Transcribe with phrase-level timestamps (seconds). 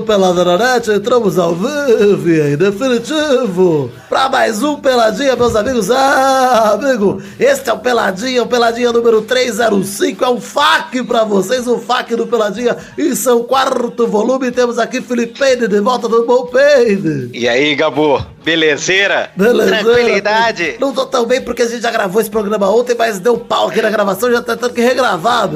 [0.00, 5.90] na Net, entramos ao vivo e em definitivo para mais um Peladinha, meus amigos.
[5.90, 11.66] Ah, amigo, este é o Peladinha, o Peladinha número 305, é um FAQ para vocês,
[11.66, 14.50] o FAQ do Peladinha em seu quarto volume.
[14.50, 17.30] Temos aqui Felipe Peide de volta do Bom Peide.
[17.34, 18.24] E aí, Gabo?
[18.44, 19.30] Belezeira?
[19.36, 19.78] Beleza.
[19.78, 20.76] Tranquilidade?
[20.80, 23.68] Não tô tão bem porque a gente já gravou esse programa ontem, mas deu pau
[23.68, 25.48] aqui na gravação, já tá tendo que regravar.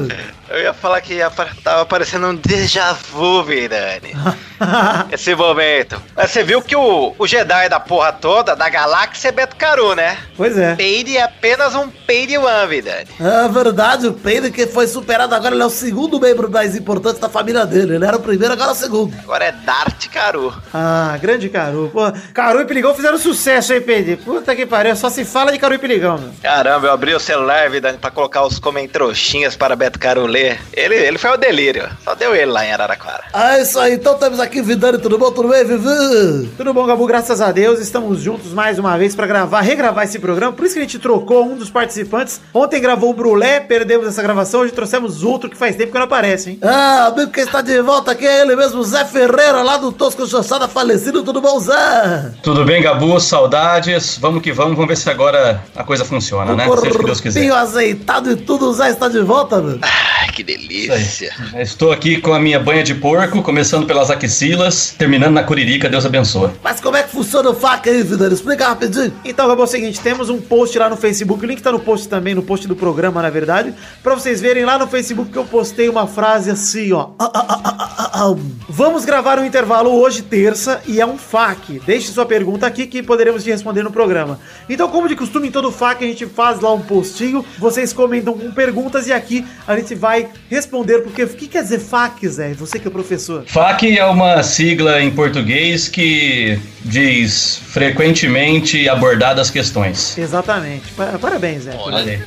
[0.49, 1.29] Eu ia falar que ia,
[1.63, 4.15] tava parecendo um déjà vu, Vidani.
[5.11, 6.01] Esse momento.
[6.15, 9.97] Mas você viu que o, o Jedi da porra toda, da galáxia, é Beto Caru,
[9.97, 10.17] né?
[10.37, 10.77] Pois é.
[10.77, 13.09] Peide é apenas um Peide One, Vidani.
[13.19, 17.21] É verdade, o Peide que foi superado agora, ele é o segundo membro mais importante
[17.21, 17.97] da família dele.
[17.97, 19.17] Ele era o primeiro, agora é o segundo.
[19.25, 20.55] Agora é Dart Caru.
[20.73, 21.91] Ah, grande Caru.
[21.93, 24.19] Pô, Caru e Peligão fizeram sucesso, hein, Pedro?
[24.19, 26.29] Puta que pariu, só se fala de Caru Peligão, meu.
[26.43, 30.61] Caramba, eu abri o celular, Vidani, pra colocar os comentrouxinhas para Beto Caru ler.
[30.75, 31.89] Ele, ele foi ao delírio.
[32.05, 33.25] Só deu ele lá em Araraquara.
[33.33, 35.31] Ah, isso aí, então temos aqui Vidani, tudo bom?
[35.33, 36.51] Tudo bem, Vivi?
[36.55, 37.07] Tudo bom, Gabu?
[37.07, 40.53] Graças a Deus, estamos juntos mais uma vez pra gravar, regravar esse programa.
[40.53, 42.43] Por isso que a gente trocou um dos participantes.
[42.53, 44.61] Ontem gravou o Brulé, perdemos essa gravação.
[44.61, 46.59] Hoje trouxemos outro que faz tempo que não aparece, hein?
[46.61, 50.27] Ah, amigo que está de volta aqui é ele mesmo, Zé Ferreira, lá do Tosco
[50.27, 52.33] Chanchada falecido, tudo bom, Zé?
[52.43, 53.19] Tudo bem, Gabu?
[53.21, 54.19] Saudades.
[54.21, 54.75] Vamos que vamos.
[54.75, 56.65] Vamos ver se agora a coisa funciona, né?
[56.65, 57.51] Seja o que Deus quiser.
[57.53, 59.79] azeitado e tudo, o Zé está de volta, meu.
[59.81, 61.33] Ai, que delícia.
[61.55, 65.89] Estou aqui com a minha banha de porco, começando pelas axilas, terminando na curirica.
[65.89, 66.51] Deus abençoe.
[66.63, 68.35] Mas como é que funciona o faca aí, Vidani?
[68.35, 69.13] Explica rapidinho.
[69.25, 71.79] Então, Gabu, é o seguinte, temos um post lá no Facebook, o link tá no
[71.79, 73.73] post também, no post do programa, na verdade,
[74.03, 77.11] pra vocês verem lá no Facebook que eu postei uma frase assim, ó.
[77.19, 78.35] Ah, ah, ah, ah.
[78.69, 81.81] Vamos gravar um intervalo hoje, terça, e é um FAQ.
[81.87, 84.41] Deixe sua pergunta aqui que poderemos te responder no programa.
[84.69, 88.37] Então, como de costume, em todo FAQ a gente faz lá um postinho, vocês comentam
[88.37, 92.55] com perguntas e aqui a gente vai responder, porque o que quer dizer FAQ, Zé?
[92.55, 93.45] Você que é professor.
[93.47, 100.17] FAQ é uma sigla em português que diz frequentemente abordadas questões.
[100.17, 100.85] Exatamente.
[100.97, 101.75] Pa- Parabéns, Zé.
[101.79, 102.19] Olha aí.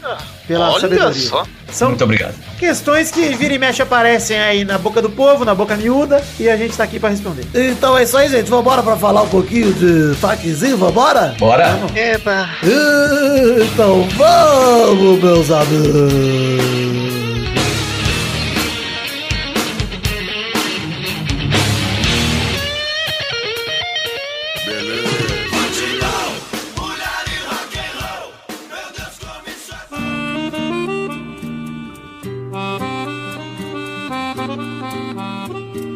[0.48, 1.14] Pela Olha sabedoria.
[1.22, 1.44] só.
[1.72, 2.34] São Muito obrigado.
[2.58, 6.50] Questões que vira e mexe aparecem aí na boca do povo, na boca miúda, e
[6.50, 7.46] a gente tá aqui pra responder.
[7.54, 8.50] Então é isso aí, gente.
[8.50, 11.36] Vambora pra falar um pouquinho de faquezinho, vambora?
[11.38, 11.80] Bora?
[11.96, 12.50] Eba.
[13.64, 16.79] Então vamos, meus amigos.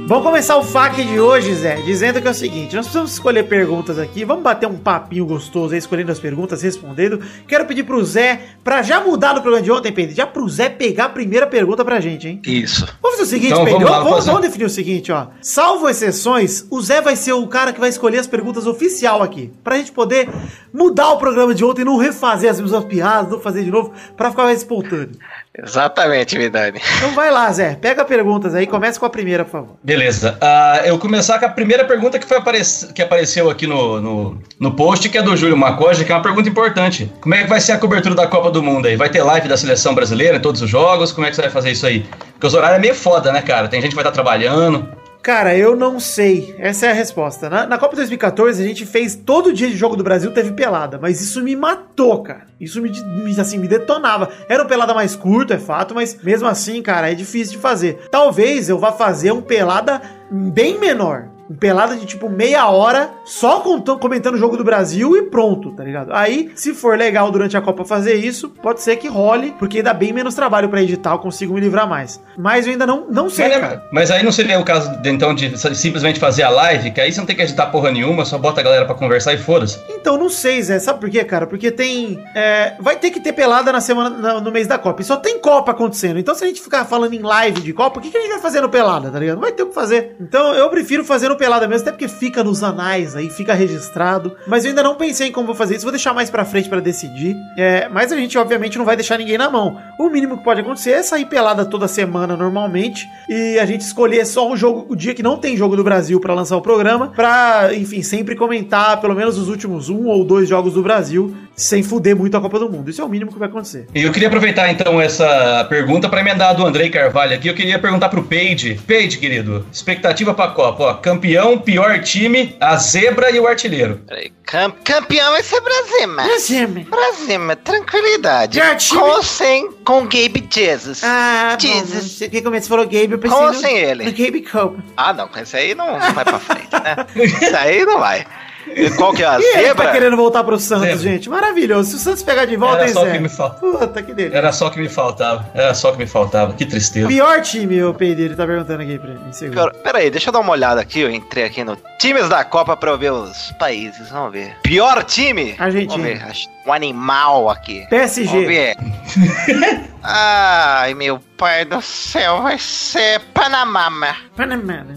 [0.05, 3.43] Vamos começar o FAQ de hoje, Zé, dizendo que é o seguinte: nós precisamos escolher
[3.43, 7.21] perguntas aqui, vamos bater um papinho gostoso aí, escolhendo as perguntas, respondendo.
[7.47, 10.67] Quero pedir pro Zé, pra já mudar do programa de ontem, Pedro, já pro Zé
[10.67, 12.41] pegar a primeira pergunta pra gente, hein?
[12.45, 12.85] Isso.
[13.01, 15.27] Vamos fazer o seguinte, Então, Pedro, vamos lá, vamos, vamos definir o seguinte, ó.
[15.41, 19.51] Salvo exceções, o Zé vai ser o cara que vai escolher as perguntas oficial aqui.
[19.63, 20.29] Pra gente poder
[20.73, 23.93] mudar o programa de ontem e não refazer as mesmas piadas, não fazer de novo,
[24.17, 25.11] pra ficar mais espontâneo.
[25.55, 26.81] Exatamente, Vidani.
[26.97, 29.75] Então vai lá, Zé, pega perguntas aí, começa com a primeira, por favor.
[29.83, 30.35] Beleza.
[30.41, 34.41] Ah, eu começar com a primeira pergunta que, foi aparec- que apareceu aqui no, no,
[34.59, 37.11] no post, que é do Júlio Macoja, que é uma pergunta importante.
[37.21, 38.95] Como é que vai ser a cobertura da Copa do Mundo aí?
[38.95, 41.11] Vai ter live da seleção brasileira em todos os jogos?
[41.11, 42.03] Como é que você vai fazer isso aí?
[42.33, 43.67] Porque os horários é meio foda, né, cara?
[43.67, 44.89] Tem gente que vai estar trabalhando.
[45.23, 46.53] Cara, eu não sei.
[46.59, 47.49] Essa é a resposta.
[47.49, 50.99] Na, na Copa 2014, a gente fez todo dia de jogo do Brasil, teve pelada.
[51.01, 52.45] Mas isso me matou, cara.
[52.59, 54.29] Isso me, me, assim, me detonava.
[54.49, 58.09] Era um pelada mais curto, é fato, mas mesmo assim, cara, é difícil de fazer.
[58.11, 61.29] Talvez eu vá fazer um pelada bem menor.
[61.59, 63.59] Pelada de tipo meia hora, só
[63.99, 66.11] comentando o jogo do Brasil e pronto, tá ligado?
[66.13, 69.93] Aí, se for legal durante a Copa fazer isso, pode ser que role, porque dá
[69.93, 72.21] bem menos trabalho pra editar, eu consigo me livrar mais.
[72.37, 73.75] Mas eu ainda não, não sei, Mas, cara.
[73.75, 77.01] né, mas aí não seria o caso, de, então, de simplesmente fazer a live, que
[77.01, 79.37] aí você não tem que editar porra nenhuma, só bota a galera pra conversar e
[79.37, 79.79] foda-se.
[79.89, 80.79] Então, não sei, Zé.
[80.79, 81.45] Sabe por quê, cara?
[81.47, 82.23] Porque tem.
[82.35, 85.01] é, vai ter que ter pelada na semana, na- no mês da Copa.
[85.01, 86.19] E só tem Copa acontecendo.
[86.19, 88.31] Então, se a gente ficar falando em live de Copa, o que, que a gente
[88.31, 89.35] vai fazer no pelada, tá ligado?
[89.35, 90.15] Não vai ter o que fazer.
[90.19, 94.37] Então, eu prefiro fazer no pelada mesmo, até porque fica nos anais aí, fica registrado.
[94.47, 95.83] Mas eu ainda não pensei em como vou fazer isso.
[95.83, 97.35] Vou deixar mais pra frente pra decidir.
[97.57, 99.77] É, mas a gente, obviamente, não vai deixar ninguém na mão.
[99.99, 103.05] O mínimo que pode acontecer é sair pelada toda semana normalmente.
[103.27, 106.17] E a gente escolher só o jogo, o dia que não tem jogo do Brasil
[106.17, 107.09] pra lançar o programa.
[107.09, 111.35] Pra, enfim, sempre comentar pelo menos os últimos um ou dois jogos do Brasil.
[111.55, 112.89] sem fuder muito a Copa do Mundo.
[112.89, 113.87] Isso é o mínimo que vai acontecer.
[113.93, 117.47] Eu queria aproveitar então essa pergunta para emendar do Andrei Carvalho aqui.
[117.47, 118.79] Eu queria perguntar pro Page.
[118.87, 120.93] Page, querido, expectativa pra Copa, ó.
[120.95, 121.22] Campeão,
[121.59, 124.01] pior time, a zebra e o artilheiro.
[124.07, 126.23] Peraí, cam- campeão vai ser Brasil, mano.
[126.27, 126.67] Brasil.
[126.89, 128.57] Brasil, tranquilidade.
[128.57, 131.01] Já time- Com ou sem com Gabe Jesus.
[131.03, 132.11] Ah, Jesus.
[132.11, 134.11] Você que como você falou Gabe, eu pensei Com ou sem ele?
[134.11, 134.83] Gabe Cope.
[134.97, 136.95] Ah, não, com esse aí não, não vai pra frente, né?
[137.15, 138.25] Isso aí não vai.
[138.67, 139.91] E Qual que é a E ele tá zebra?
[139.91, 141.01] querendo voltar pro Santos, Zebra.
[141.03, 141.29] gente.
[141.29, 141.89] Maravilhoso.
[141.91, 143.11] Se o Santos pegar de volta, Era hein, só Zé?
[143.11, 143.59] que me falta.
[143.59, 144.37] Puta, que delícia.
[144.37, 145.49] Era só o que me faltava.
[145.53, 146.53] Era só o que me faltava.
[146.53, 147.07] Que tristeza.
[147.07, 149.31] Pior time, o Pedro, ele tá perguntando aqui pra mim.
[149.51, 151.01] Pior- Pera aí, deixa eu dar uma olhada aqui.
[151.01, 154.09] Eu entrei aqui no times da Copa pra eu ver os países.
[154.09, 154.55] Vamos ver.
[154.63, 155.55] Pior time?
[155.59, 155.91] Argentina.
[155.97, 156.33] Vamos ver.
[156.65, 157.85] Um animal aqui.
[157.89, 158.45] Vamos PSG.
[158.45, 158.75] ver.
[160.01, 164.17] Ai, meu pai do céu, vai ser Panamá.
[164.35, 164.95] Panamá, né?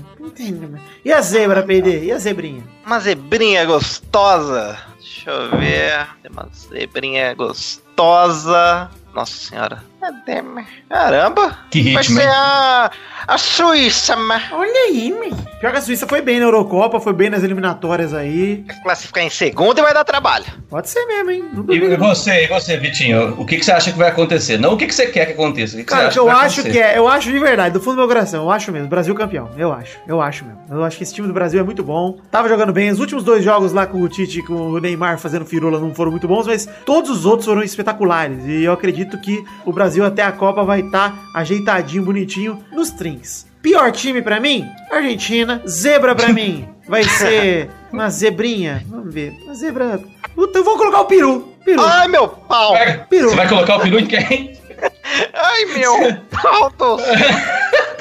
[1.05, 2.05] E a zebra, PD?
[2.05, 2.65] E a zebrinha?
[2.85, 4.79] Uma zebrinha gostosa.
[4.99, 6.07] Deixa eu ver.
[6.31, 8.91] Uma zebrinha gostosa.
[9.15, 9.83] Nossa senhora.
[10.07, 10.67] Cadê, mano?
[10.89, 11.59] Caramba.
[11.69, 12.29] Que Vai ritmo, ser hein?
[12.33, 12.91] a,
[13.27, 14.43] a Suíça, mano.
[14.53, 15.37] Olha aí, meu.
[15.59, 18.65] Pior que a Suíça foi bem na Eurocopa, foi bem nas eliminatórias aí.
[18.69, 20.45] Vai classificar em segundo e vai dar trabalho.
[20.71, 21.45] Pode ser mesmo, hein?
[21.71, 23.35] E e você, e você, Vitinho?
[23.41, 24.59] O que, que você acha que vai acontecer?
[24.59, 25.75] Não o que, que você quer que aconteça.
[25.75, 26.71] O que, que Cara, você que acha eu vai acho acontecer?
[26.71, 29.15] que é, eu acho de verdade, do fundo do meu coração, eu acho mesmo, Brasil
[29.15, 30.61] campeão, eu acho, eu acho mesmo.
[30.71, 33.25] Eu acho que esse time do Brasil é muito bom, tava jogando bem, os últimos
[33.25, 36.29] dois jogos lá com o Tite e com o Neymar fazendo firula não foram muito
[36.29, 40.33] bons, mas todos os outros foram espetaculares, e eu acredito que o Brasil até a
[40.33, 43.47] Copa vai estar ajeitadinho, bonitinho, nos trins.
[43.63, 44.65] Pior time pra mim?
[44.91, 45.63] Argentina.
[45.67, 50.01] Zebra pra mim vai ser uma zebrinha, vamos ver, uma zebra...
[50.35, 51.81] Puta, eu vou colocar o peru, peru.
[51.81, 52.75] Ai, meu pau!
[53.09, 53.31] Peru.
[53.31, 54.59] Você vai colocar o peru em quem?
[55.33, 56.99] Ai, meu pau céu!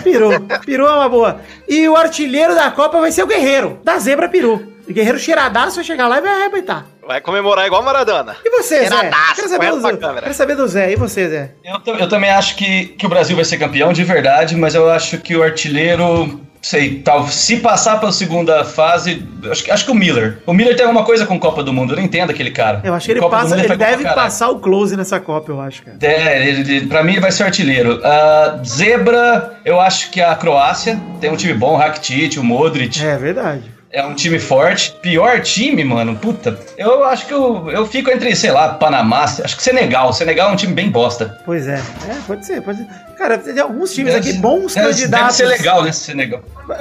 [0.04, 0.30] Peru.
[0.66, 1.42] Peru é uma boa.
[1.68, 4.75] E o artilheiro da Copa vai ser o Guerreiro, da Zebra Peru.
[4.88, 6.86] O Guerreiro cheiradaço vai chegar lá e vai arrebentar.
[7.08, 8.36] Vai comemorar igual Maradona.
[8.44, 8.90] E você, Zé?
[8.90, 9.98] Cheiradaço, Quero saber, do, Zé.
[9.98, 10.22] câmera.
[10.22, 10.92] Quero saber do Zé.
[10.92, 11.52] E você, Zé?
[11.64, 14.90] Eu, eu também acho que, que o Brasil vai ser campeão de verdade, mas eu
[14.90, 19.92] acho que o artilheiro, sei, tal, se passar pela segunda fase, acho, que- acho que
[19.92, 20.40] o Miller.
[20.48, 22.82] O Miller tem alguma coisa com Copa do Mundo, eu não entendo aquele cara.
[22.84, 25.84] Eu acho que ele Copa passa, ele deve passar o close nessa Copa, eu acho,
[25.84, 25.98] cara.
[26.02, 28.02] É, ele, ele- pra mim ele vai ser o artilheiro.
[28.04, 33.04] Ah, zebra, eu acho que a Croácia tem um time bom, o Rakitic, o Modric.
[33.04, 33.75] É verdade.
[33.96, 34.92] É um time forte.
[35.02, 36.60] Pior time, mano, puta.
[36.78, 39.24] Eu acho que eu, eu fico entre, sei lá, Panamá.
[39.24, 40.12] Acho que Senegal.
[40.12, 41.40] Senegal é um time bem bosta.
[41.46, 41.76] Pois é.
[42.10, 42.88] É, pode ser, pode ser.
[43.18, 45.38] Cara, tem alguns times Deve aqui bons deve- candidatos.
[45.38, 46.42] Deve ser legal, né, Senegal.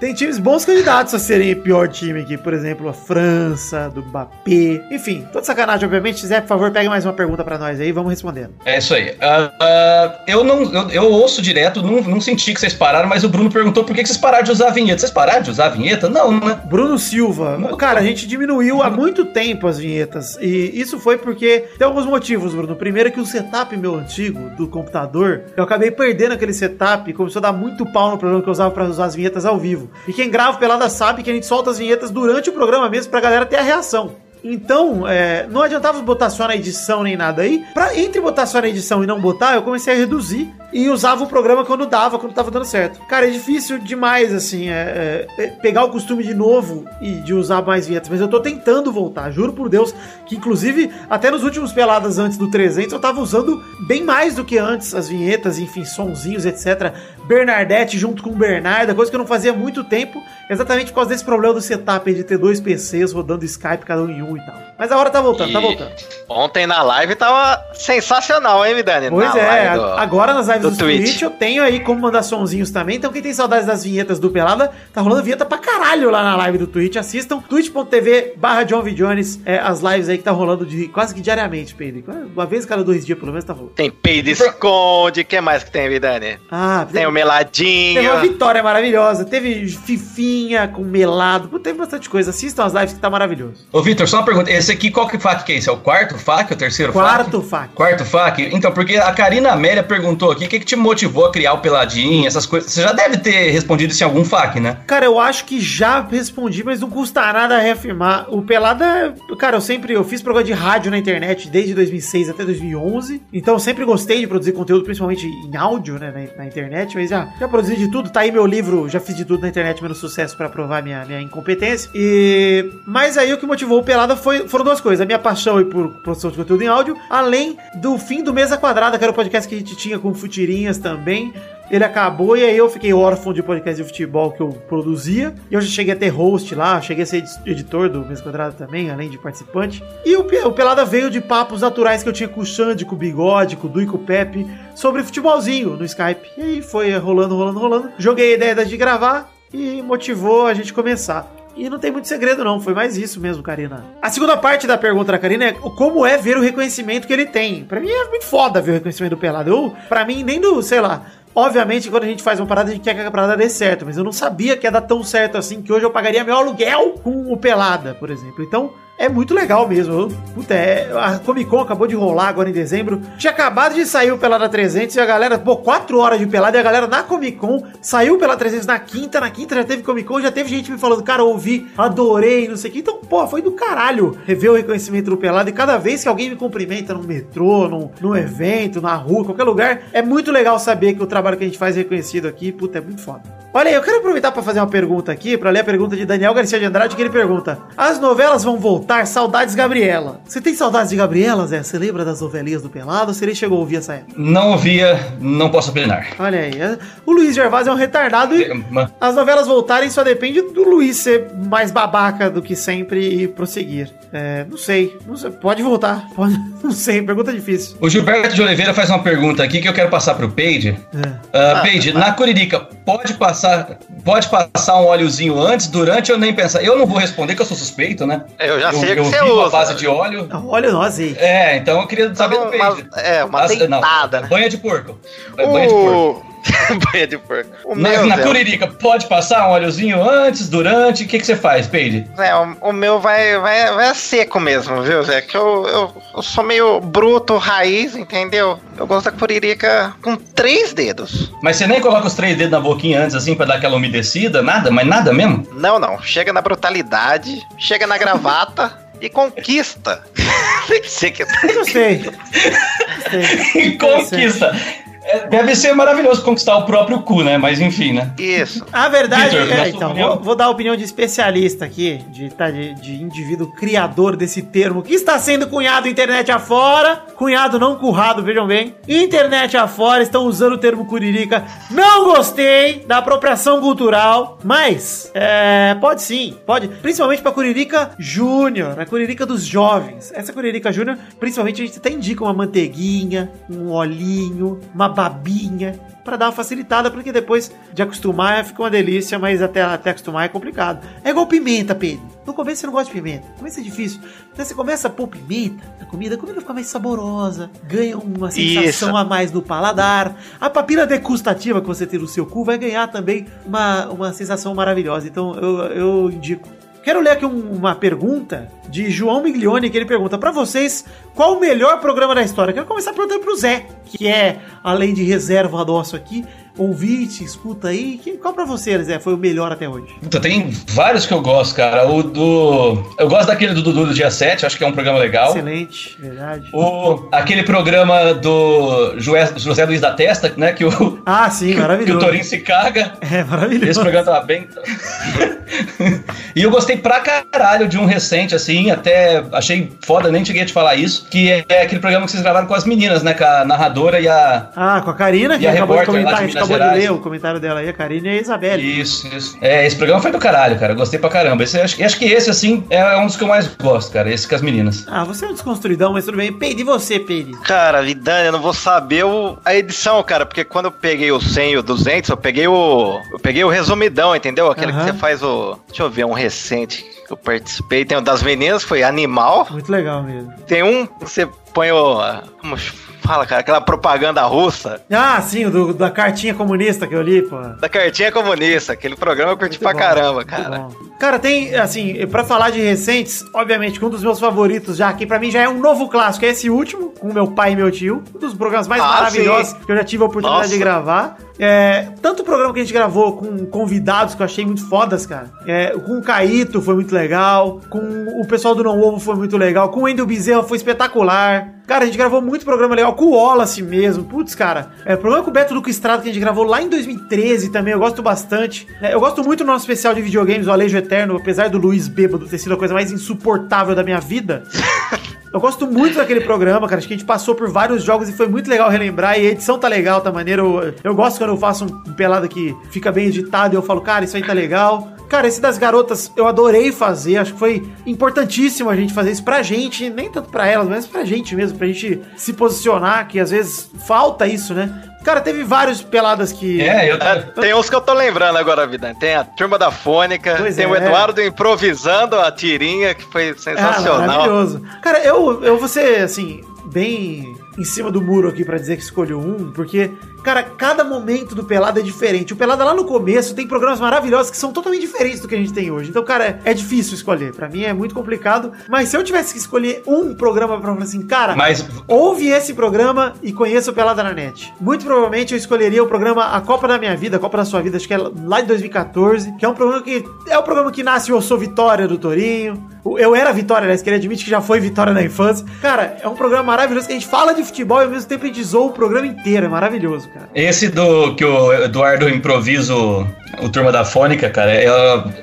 [0.00, 2.38] Tem times bons candidatos a serem pior time aqui.
[2.38, 4.82] Por exemplo, a França, do Mbappé.
[4.90, 6.26] Enfim, toda sacanagem, obviamente.
[6.26, 7.92] Zé, por favor, pegue mais uma pergunta pra nós aí.
[7.92, 8.54] Vamos respondendo.
[8.64, 9.14] É isso aí.
[9.20, 13.22] Ah, ah, eu não, eu, eu ouço direto, não, não senti que vocês pararam, mas
[13.24, 15.00] o Bruno perguntou por que que vocês pararam de usar a vinheta.
[15.00, 16.08] Vocês pararam de usar a vinheta?
[16.08, 16.60] Não, né?
[16.66, 17.58] Bruno Silva.
[17.76, 20.36] Cara, a gente diminuiu há muito tempo as vinhetas.
[20.40, 22.76] E isso foi porque tem alguns motivos, Bruno.
[22.76, 27.14] Primeiro é que o setup meu antigo do computador, eu acabei perdendo aquele setup e
[27.14, 29.58] começou a dar muito pau no programa que eu usava pra usar as vinhetas ao
[29.58, 29.90] vivo.
[30.06, 33.10] E quem grava pelada sabe que a gente solta as vinhetas durante o programa mesmo
[33.10, 34.16] pra galera ter a reação.
[34.42, 37.62] Então, é, não adiantava botar só na edição nem nada aí.
[37.74, 41.24] Pra, entre botar só na edição e não botar, eu comecei a reduzir e usava
[41.24, 43.00] o programa quando dava, quando tava dando certo.
[43.06, 47.34] Cara, é difícil demais, assim, é, é, é, pegar o costume de novo e de
[47.34, 48.08] usar mais vinhetas.
[48.08, 49.94] Mas eu tô tentando voltar, juro por Deus,
[50.26, 54.44] que inclusive, até nos últimos peladas antes do 300, eu tava usando bem mais do
[54.44, 56.92] que antes as vinhetas, enfim, sonzinhos, etc.
[57.26, 60.96] Bernardette junto com o Bernarda, coisa que eu não fazia há muito tempo, exatamente por
[60.96, 64.36] causa desse problema do setup de ter dois PCs rodando Skype, cada um em um
[64.36, 64.56] e tal.
[64.78, 65.92] Mas a hora tá voltando, tá E voltando.
[66.28, 69.10] Ontem na live tava sensacional, hein, Vidani?
[69.10, 71.04] Pois Na é, do- agora nas lives do do Twitch.
[71.04, 71.22] Twitch.
[71.22, 72.96] eu tenho aí como mandar sonzinhos também.
[72.96, 76.36] Então quem tem saudades das vinhetas do Pelada, tá rolando vinheta pra caralho lá na
[76.36, 76.96] live do Twitch.
[76.96, 78.92] Assistam twitch.tv barra John V.
[78.92, 82.04] Jones, é, as lives aí que tá rolando de, quase que diariamente, Pedro.
[82.34, 83.72] Uma vez cada dois dias, pelo menos, tá rolando.
[83.74, 86.38] Tem peido esconde, o que mais que tem, Vidani?
[86.50, 87.94] Ah, Tem o meladinho.
[88.00, 92.30] Teve uma vitória maravilhosa, teve fifinha com melado, teve bastante coisa.
[92.30, 93.66] Assistam as lives que tá maravilhoso.
[93.72, 94.50] Ô, Vitor, só uma pergunta.
[94.50, 95.68] Esse aqui, qual que FAQ que é esse?
[95.68, 96.52] É o quarto FAQ?
[96.52, 97.06] O terceiro FAQ?
[97.06, 97.74] Quarto fac.
[97.74, 98.50] Quarto FAQ?
[98.52, 102.26] Então, porque a Karina Amélia perguntou aqui que, que te motivou a criar o Peladinho,
[102.26, 102.72] essas coisas.
[102.72, 104.78] Você já deve ter respondido isso em algum FAQ, né?
[104.86, 108.26] Cara, eu acho que já respondi, mas não custa nada reafirmar.
[108.28, 112.44] O Pelada, cara, eu sempre eu fiz programa de rádio na internet desde 2006 até
[112.44, 113.22] 2011.
[113.32, 117.10] Então eu sempre gostei de produzir conteúdo, principalmente em áudio, né, na, na internet, mas
[117.10, 118.10] já, já produzi de tudo.
[118.10, 121.04] Tá aí meu livro, já fiz de tudo na internet, menos sucesso pra provar minha,
[121.04, 121.90] minha incompetência.
[121.94, 125.62] E mas aí o que motivou o Pelada foi, foram duas coisas: a minha paixão
[125.64, 129.14] por produção de conteúdo em áudio, além do fim do Mesa Quadrada, que era o
[129.14, 131.32] podcast que a gente tinha com Futirinhas também.
[131.70, 135.32] ele acabou e aí eu fiquei órfão de podcast de futebol que eu produzia.
[135.48, 138.56] E eu já cheguei a ter host lá, cheguei a ser editor do Mês Quadrado
[138.56, 139.82] também, além de participante.
[140.04, 142.96] E o, o Pelada veio de papos naturais que eu tinha com o Xande, com
[142.96, 144.44] o Bigode, com o Du e com o Pepe,
[144.74, 146.28] sobre futebolzinho no Skype.
[146.36, 147.90] E aí foi rolando, rolando, rolando.
[147.98, 151.39] Joguei a ideia de gravar e motivou a gente começar.
[151.60, 152.58] E não tem muito segredo, não.
[152.58, 153.84] Foi mais isso mesmo, Karina.
[154.00, 157.26] A segunda parte da pergunta da Karina é como é ver o reconhecimento que ele
[157.26, 157.64] tem.
[157.64, 159.50] Pra mim é muito foda ver o reconhecimento do Pelado.
[159.50, 161.02] Eu, pra mim, nem do, sei lá.
[161.34, 163.84] Obviamente, quando a gente faz uma parada, a gente quer que a parada dê certo,
[163.84, 166.34] mas eu não sabia que ia dar tão certo assim que hoje eu pagaria meu
[166.34, 168.42] aluguel com o Pelada, por exemplo.
[168.42, 170.08] Então, é muito legal mesmo.
[170.34, 173.00] Puta, é, a Comic Con acabou de rolar agora em dezembro.
[173.16, 176.58] Tinha acabado de sair o Pelada 300 e a galera, pô, 4 horas de pelada
[176.58, 179.18] e a galera na Comic Con saiu pela 300 na quinta.
[179.18, 182.58] Na quinta já teve Comic Con, já teve gente me falando, cara, ouvi, adorei, não
[182.58, 182.80] sei o que.
[182.80, 185.48] Então, pô, foi do caralho rever o reconhecimento do Pelada.
[185.48, 189.44] E cada vez que alguém me cumprimenta no metrô, no, no evento, na rua, qualquer
[189.44, 192.52] lugar, é muito legal saber que o trabalho que a gente faz é reconhecido aqui.
[192.52, 193.22] Puta, é muito foda.
[193.52, 196.04] Olha aí, eu quero aproveitar para fazer uma pergunta aqui, para ler a pergunta de
[196.04, 198.89] Daniel Garcia de Andrade, que ele pergunta: As novelas vão voltar?
[199.06, 200.20] Saudades Gabriela.
[200.26, 201.62] Você tem saudades de Gabriela, Zé?
[201.62, 203.08] Você lembra das novelinhas do Pelado?
[203.08, 204.12] Ou você nem chegou a ouvir essa época?
[204.16, 206.08] Não ouvia, não posso opinar.
[206.18, 208.52] Olha aí, é- o Luiz Gervásio é um retardado e É,
[209.00, 213.90] as novelas voltarem só depende do Luiz ser mais babaca do que sempre e prosseguir.
[214.12, 217.76] É, não sei, não sei, pode voltar, pode, não sei, pergunta difícil.
[217.80, 220.76] O Gilberto de Oliveira faz uma pergunta aqui que eu quero passar pro Peide.
[220.92, 221.58] É.
[221.58, 226.62] Uh, Peide, na Curirica, pode passar, pode passar um óleozinho antes, durante ou nem pensar?
[226.64, 228.24] Eu não vou responder que eu sou suspeito, né?
[228.38, 229.50] Eu já sei eu que uma usa.
[229.50, 230.28] base de óleo.
[230.46, 231.16] Olha nós aí.
[231.18, 232.88] É, então eu queria saber do Uma- Peide.
[232.96, 234.26] é, uma As- dentada, né?
[234.28, 234.98] Banha de porco.
[235.36, 236.26] Banha de porco.
[236.92, 237.50] Banha de porco.
[237.64, 241.04] O Na, meu, na Curirica, pode passar um óleozinho antes, durante?
[241.04, 242.06] O que, que você faz, Peide?
[242.16, 245.20] Zé, o, o meu vai, vai, vai seco mesmo, viu, Zé?
[245.22, 248.58] Que eu, eu, eu sou meio bruto, raiz, entendeu?
[248.76, 251.32] Eu gosto da curirica com três dedos.
[251.42, 254.42] Mas você nem coloca os três dedos na boquinha antes, assim, pra dar aquela umedecida?
[254.42, 254.70] Nada?
[254.70, 255.46] Mas nada mesmo?
[255.52, 256.00] Não, não.
[256.02, 260.02] Chega na brutalidade, chega na gravata e conquista.
[260.86, 261.24] Sei que...
[261.24, 261.98] Gostei.
[261.98, 263.62] Gostei.
[263.62, 264.46] E conquista.
[264.46, 264.89] É,
[265.28, 267.38] Deve ser maravilhoso conquistar o próprio cu, né?
[267.38, 268.12] Mas enfim, né?
[268.18, 268.64] Isso.
[268.72, 272.74] A verdade é, então, vou, vou dar a opinião de especialista aqui, de, tá, de,
[272.74, 278.46] de indivíduo criador desse termo, que está sendo cunhado internet afora, cunhado não currado, vejam
[278.46, 278.74] bem.
[278.88, 281.44] Internet afora, estão usando o termo curirica.
[281.70, 286.68] Não gostei da apropriação cultural, mas é, pode sim, pode.
[286.68, 290.12] Principalmente pra curirica júnior, a curirica dos jovens.
[290.14, 296.16] Essa curirica júnior, principalmente a gente até indica uma manteiguinha, um olhinho, uma babinha, Pra
[296.16, 300.28] dar uma facilitada, porque depois de acostumar fica uma delícia, mas até, até acostumar é
[300.28, 300.84] complicado.
[301.04, 302.02] É igual pimenta, Pedro.
[302.26, 304.00] No começo você não gosta de pimenta, no começo é difícil.
[304.32, 308.30] Então você começa a pôr pimenta na comida, a comida fica mais saborosa, ganha uma
[308.30, 308.96] sensação Isso.
[308.96, 310.16] a mais no paladar.
[310.40, 314.54] A papila degustativa que você tem no seu cu vai ganhar também uma, uma sensação
[314.54, 315.06] maravilhosa.
[315.06, 316.48] Então eu, eu indico.
[316.82, 320.84] Quero ler aqui um- uma pergunta de João Miglione, que ele pergunta pra vocês
[321.14, 322.54] qual o melhor programa da história.
[322.54, 326.24] Quero começar perguntando pro Zé, que é, além de reserva nosso aqui,
[326.64, 327.98] ouvinte, escuta aí.
[328.02, 329.94] Que- Qual pra você, Zé, foi o melhor até hoje?
[330.02, 331.86] Puta, tem vários que eu gosto, cara.
[331.88, 332.82] O do.
[332.98, 335.30] Eu gosto daquele do Dudu do dia 7, acho que é um programa legal.
[335.30, 336.48] Excelente, verdade.
[336.52, 340.52] O, aquele programa do José Luiz da Testa, né?
[340.52, 341.98] Que o, Ah, sim, que, o maravilhoso.
[342.04, 342.92] Torinho se caga.
[343.00, 343.70] É maravilhoso.
[343.70, 344.46] Esse programa tava bem.
[346.34, 350.46] e eu gostei pra caralho de um recente, assim, até achei foda, nem cheguei a
[350.46, 353.14] te falar isso, que é aquele programa que vocês gravaram com as meninas, né?
[353.14, 354.48] Com a narradora e a.
[354.54, 356.34] Ah, com a Karina, que E a acabou de repórter lá comentar, de a gente
[356.34, 358.80] Minas acabou de ler o comentário dela aí, a Karina e a Isabelle.
[358.80, 359.38] Isso, isso.
[359.40, 360.72] É, esse programa foi do caralho, cara.
[360.72, 361.42] Eu gostei pra caramba.
[361.44, 364.10] Esse, acho, acho que esse, assim, é um dos que eu mais gosto, cara.
[364.12, 364.84] Esse com as meninas.
[364.88, 366.32] Ah, você é um desconstruidão, mas tudo bem.
[366.32, 367.32] Peide, e você, Peide?
[367.42, 371.20] Cara, Vidani, eu não vou saber o- a edição, cara, porque quando eu peguei o
[371.20, 374.50] 100 e o 200, eu peguei o eu peguei o resumidão, entendeu?
[374.50, 378.00] Aquele que você faz o, deixa eu ver, um recente que eu participei, tem o
[378.00, 380.32] das meninas, foi Animal, Muito legal mesmo.
[380.46, 381.98] tem um que você põe o,
[382.40, 382.56] como
[383.00, 387.36] fala, cara, aquela propaganda russa Ah, sim, do, da cartinha comunista que eu li, pô.
[387.60, 390.68] da cartinha comunista, aquele programa eu curti Muito pra bom, caramba, cara.
[390.98, 395.06] Cara, tem, assim, pra falar de recentes, obviamente, que um dos meus favoritos já aqui,
[395.06, 397.70] pra mim, já é um novo clássico, é esse último, com meu pai e meu
[397.70, 398.02] tio.
[398.14, 399.58] Um dos programas mais Ah, maravilhosos sim.
[399.64, 400.52] que eu já tive a oportunidade Nossa.
[400.54, 401.16] de gravar.
[401.42, 405.06] É, tanto o programa que a gente gravou com convidados que eu achei muito fodas,
[405.06, 405.30] cara.
[405.46, 407.62] É, com o Caíto foi muito legal.
[407.70, 407.78] Com
[408.20, 409.70] o pessoal do Não Ovo foi muito legal.
[409.70, 411.54] Com o Wendel Bezerra foi espetacular.
[411.66, 412.92] Cara, a gente gravou muito programa legal.
[412.92, 414.04] Com o Wallace mesmo.
[414.04, 414.70] Putz, cara.
[414.84, 417.72] É, programa com o Beto Luco Estrada que a gente gravou lá em 2013 também.
[417.72, 418.66] Eu gosto bastante.
[418.82, 421.16] É, eu gosto muito do nosso especial de videogames, o Alejo Eterno.
[421.16, 424.42] Apesar do Luiz Bêbado ter sido a coisa mais insuportável da minha vida.
[425.32, 426.78] Eu gosto muito daquele programa, cara.
[426.78, 429.18] Acho que a gente passou por vários jogos e foi muito legal relembrar.
[429.18, 430.74] E a edição tá legal, tá maneiro.
[430.82, 434.04] Eu, gosto quando eu faço um pelada que fica bem editado e eu falo, cara,
[434.04, 434.92] isso aí tá legal.
[435.08, 437.16] Cara, esse das garotas eu adorei fazer.
[437.18, 440.86] Acho que foi importantíssimo a gente fazer isso pra gente, nem tanto pra elas, mas
[440.86, 444.82] pra gente mesmo, pra gente se posicionar, que às vezes falta isso, né?
[445.04, 446.60] Cara, teve vários peladas que.
[446.60, 448.94] É, eu É, tem uns que eu tô lembrando agora, vida.
[449.00, 450.68] Tem a turma da Fônica, Pois tem é.
[450.68, 454.00] o Eduardo improvisando a tirinha, que foi Ah, sensacional.
[454.06, 454.62] maravilhoso.
[454.82, 458.82] Cara, eu, eu vou ser, assim, bem em cima do muro aqui pra dizer que
[458.82, 459.90] escolho um, porque,
[460.22, 462.32] cara, cada momento do Pelada é diferente.
[462.32, 465.38] O Pelada lá no começo tem programas maravilhosos que são totalmente diferentes do que a
[465.38, 465.90] gente tem hoje.
[465.90, 467.32] Então, cara, é difícil escolher.
[467.34, 468.52] Pra mim é muito complicado.
[468.68, 472.54] Mas se eu tivesse que escolher um programa pra falar assim, cara, Mas Ouve esse
[472.54, 474.52] programa e conheça o Pelada na Net.
[474.60, 477.60] Muito provavelmente eu escolheria o programa A Copa da Minha Vida, a Copa da Sua
[477.60, 480.70] Vida, acho que é lá de 2014, que é um programa que é o programa
[480.70, 482.68] que nasce Eu Sou Vitória do Torinho.
[482.96, 485.44] Eu Era Vitória, aliás, que ele admite que já foi Vitória na infância.
[485.60, 488.24] Cara, é um programa maravilhoso que a gente fala de futebol e ao mesmo tempo
[488.24, 489.46] a gente zoa o programa inteiro.
[489.46, 490.28] É maravilhoso, cara.
[490.34, 493.06] esse do que o Eduardo improvisa o,
[493.52, 494.68] Turma da Fônica, cara, é,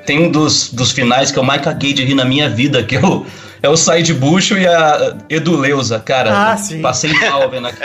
[0.05, 2.95] tem um dos, dos finais que eu mais caguei de rir na minha vida, que
[2.95, 3.01] é
[3.61, 6.51] é o Said Bucho e a Eduleuza, cara.
[6.51, 6.81] Ah, sim.
[6.81, 7.79] Passei mal vendo aqui.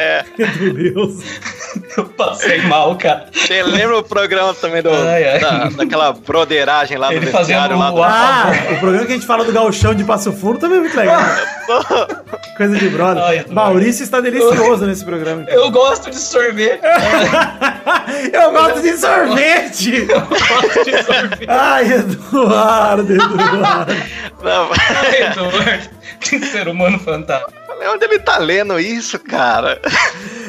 [0.60, 1.22] Meu Deus.
[1.96, 3.26] Eu passei mal, cara.
[3.32, 5.38] Você lembra o programa também do, Ai, ai.
[5.38, 8.02] Da, daquela broderagem lá Ele do vestiário lá o- do...
[8.02, 10.96] Ah, o programa que a gente fala do gauchão de Passo Fundo também é muito
[10.96, 11.20] legal.
[12.58, 13.22] Coisa de brother.
[13.24, 13.46] Ai.
[13.48, 15.44] Maurício está delicioso nesse programa.
[15.48, 16.80] Eu gosto de sorvete.
[18.32, 20.06] Eu gosto de sorvete!
[20.08, 21.46] Eu gosto de sorvete.
[21.48, 23.92] Ai, Eduardo, Eduardo.
[24.42, 25.61] Não, Ai, Eduardo,
[26.20, 27.52] que ser humano fantástico.
[27.66, 29.80] falei, onde ele tá lendo isso, cara?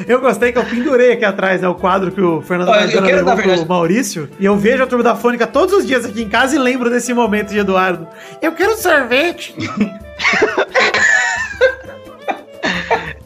[0.06, 1.68] Eu gostei que eu pendurei aqui atrás, né?
[1.68, 4.28] O quadro que o Fernando Olha, Maidana quero, levou pro verdade- Maurício.
[4.38, 6.90] E eu vejo a turma da Fônica todos os dias aqui em casa e lembro
[6.90, 8.06] desse momento de Eduardo.
[8.42, 9.54] Eu quero sorvete!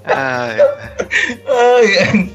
[0.04, 0.87] Ai, Ai,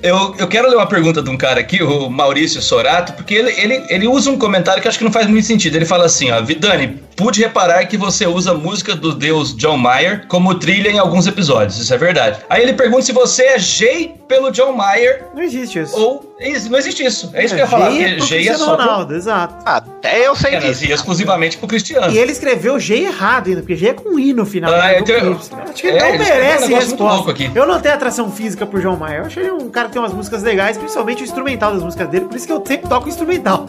[0.01, 3.51] eu, eu quero ler uma pergunta de um cara aqui, o Maurício Sorato, porque ele,
[3.51, 5.75] ele, ele usa um comentário que acho que não faz muito sentido.
[5.75, 10.25] Ele fala assim, ó, Vidani, pude reparar que você usa música do deus John Mayer
[10.27, 12.39] como trilha em alguns episódios, isso é verdade.
[12.50, 15.96] Aí ele pergunta se você é Jay pelo John Mayer Não existe isso.
[16.00, 16.34] ou...
[16.70, 18.76] Não existe isso, é isso que eu ia falar, G porque pro Jay é só
[18.76, 19.56] pro, Ronaldo, exato.
[19.65, 20.84] até eu sei é, disso.
[20.86, 22.12] e exclusivamente pro Cristiano.
[22.12, 24.74] E ele escreveu G errado ainda, porque G é com I no final.
[24.74, 25.00] Ah, né?
[25.00, 25.62] então- Com Y.
[25.63, 27.32] Acho que ele é, não ele um merece muito resposta.
[27.32, 27.52] aqui.
[27.56, 29.19] Eu não tenho atração física por João Maia.
[29.19, 32.10] Eu achei ele um cara que tem umas músicas legais, principalmente o instrumental das músicas
[32.10, 33.65] dele, por isso que eu sempre toco instrumental.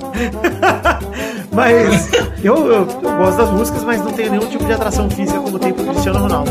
[1.53, 2.11] mas
[2.43, 5.59] eu, eu- eu gosto das músicas, mas não tenho nenhum tipo de atração física como
[5.59, 6.51] tem pro Cristiano Ronaldo.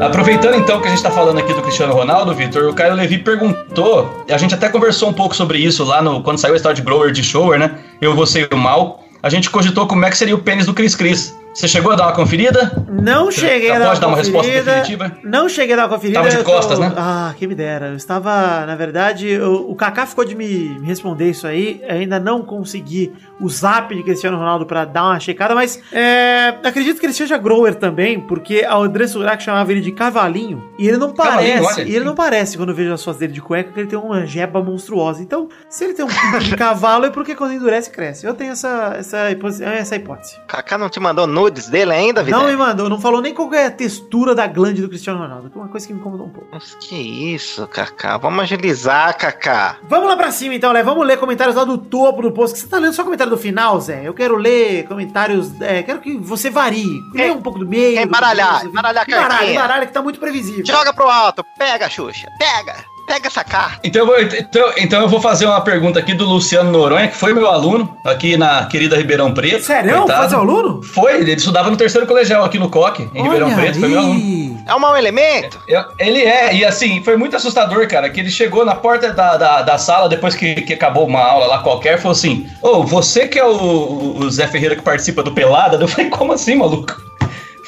[0.00, 3.18] Aproveitando então que a gente tá falando aqui do Cristiano Ronaldo, Vitor, o Caio Levi
[3.18, 6.74] perguntou, a gente até conversou um pouco sobre isso lá no quando saiu a história
[6.74, 7.78] de Grower de Shower, né?
[8.00, 9.04] Eu, você e o Mal.
[9.22, 11.36] A gente cogitou como é que seria o pênis do Cris Cris.
[11.52, 12.70] Você chegou a dar uma conferida?
[12.88, 14.74] Não cheguei a Pode dar uma, dar uma resposta conferida.
[14.76, 15.12] definitiva?
[15.24, 16.18] Não cheguei a dar uma conferida.
[16.20, 16.92] Tava de eu costas, né?
[16.96, 17.88] Ah, quem me dera.
[17.88, 21.82] Eu estava, na verdade, eu- o Kaká ficou de me me responder isso aí.
[21.88, 27.00] Ainda não consegui o zap de Cristiano Ronaldo pra dar uma checada, mas é, acredito
[27.00, 30.70] que ele seja grower também, porque a André Surak chamava ele de cavalinho.
[30.78, 31.80] E ele não Cavalinho, parece.
[31.80, 32.04] olha, E ele sim.
[32.04, 34.62] não parece, quando eu vejo as fotos dele de cueca, que ele tem uma jeba
[34.62, 35.20] monstruosa.
[35.22, 38.24] Então, se ele tem um pinto de cavalo, é porque quando endurece, cresce.
[38.26, 40.36] Eu tenho essa, essa, hipótese- essa hipótese.
[40.46, 42.42] Kaká não te mandou nudes dele ainda, Vidal?
[42.42, 45.50] Não me mandou, não falou nem qual é a textura da glande do Cristiano Ronaldo,
[45.54, 46.48] é uma coisa que me incomodou um pouco.
[46.52, 46.94] Nossa, que
[47.34, 48.16] isso, Kaká.
[48.18, 49.76] Vamos agilizar, Kaká.
[49.88, 50.82] Vamos lá pra cima então, Lé.
[50.82, 52.54] Vamos ler comentários lá do topo do post.
[52.54, 54.02] que Você tá lendo só comentário do final, Zé?
[54.06, 55.50] Eu quero ler comentários.
[55.60, 57.00] É, quero que você varie.
[57.14, 57.96] Lê Quem- um pouco do meio.
[57.96, 58.66] do embaralhar, começo.
[58.68, 59.52] embaralhar a Embaralha, cartinha.
[59.54, 60.64] embaralha, que tá muito previsível.
[60.66, 61.44] Joga pro alto.
[61.58, 62.28] Pega, Xuxa.
[62.38, 62.76] Pega.
[63.10, 63.80] Pega essa carta.
[63.82, 67.16] Então eu, vou, então, então eu vou fazer uma pergunta aqui do Luciano Noronha, que
[67.16, 69.64] foi meu aluno aqui na querida Ribeirão Preto.
[69.64, 69.96] Sério?
[69.98, 70.20] coitado.
[70.20, 70.80] Faz aluno?
[70.82, 74.62] Foi, ele estudava no terceiro colegial aqui no Coque, em Ribeirão Preto, foi meu aluno.
[74.64, 75.58] É um mau elemento?
[75.66, 79.36] Eu- ele é, e assim, foi muito assustador, cara, que ele chegou na porta da,
[79.36, 83.26] da, da sala, depois que, que acabou uma aula lá qualquer, falou assim, ô, você
[83.26, 85.76] que é o, o Zé Ferreira que participa do Pelada?
[85.82, 87.09] Eu falei, como assim, maluco?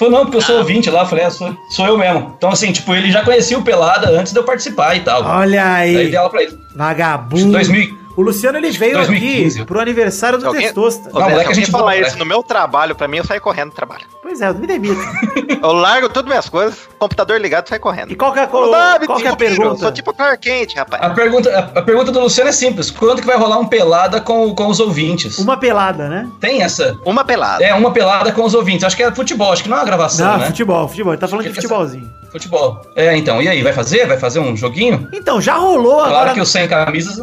[0.02, 2.34] Falou, não, porque eu sou ouvinte lá, falei, é, sou, sou eu mesmo.
[2.36, 5.22] Então, assim, tipo, ele já conhecia o Pelada antes de eu participar e tal.
[5.22, 6.08] Olha Aí aí.
[6.08, 6.58] dei aula pra ele.
[6.74, 7.52] Vagabundo.
[7.52, 9.58] 2000, O Luciano ele veio 2015.
[9.58, 11.10] aqui pro aniversário do Alguém- Testosta.
[11.12, 12.18] Não, Zé, moleque, se a gente falar boa, isso né?
[12.18, 14.02] no meu trabalho, pra mim, eu saio correndo do trabalho.
[14.22, 15.00] Pois é, eu me demito.
[15.62, 18.10] Eu largo tudo minhas coisas, computador ligado, saio correndo.
[18.10, 19.76] E qual que é a, qual, Davi, qual que é a pergunta?
[19.76, 21.00] Sou tipo Clark quente, rapaz.
[21.00, 22.90] A pergunta, a, a pergunta do Luciano é simples.
[22.90, 25.38] Quando que vai rolar um pelada com, com os ouvintes?
[25.38, 26.28] Uma pelada, né?
[26.40, 26.98] Tem essa?
[27.04, 27.62] Uma pelada.
[27.62, 28.82] É, uma pelada com os ouvintes.
[28.84, 30.46] Acho que é futebol, acho que não é uma gravação, Não, né?
[30.46, 31.12] futebol, futebol.
[31.12, 32.10] Ele tá falando de Fica futebolzinho.
[32.32, 32.80] Futebol.
[32.96, 34.06] É, então, e aí, vai fazer?
[34.06, 35.06] Vai fazer um joguinho?
[35.12, 36.32] Então, já rolou Claro agora.
[36.34, 37.18] que o sem camisas.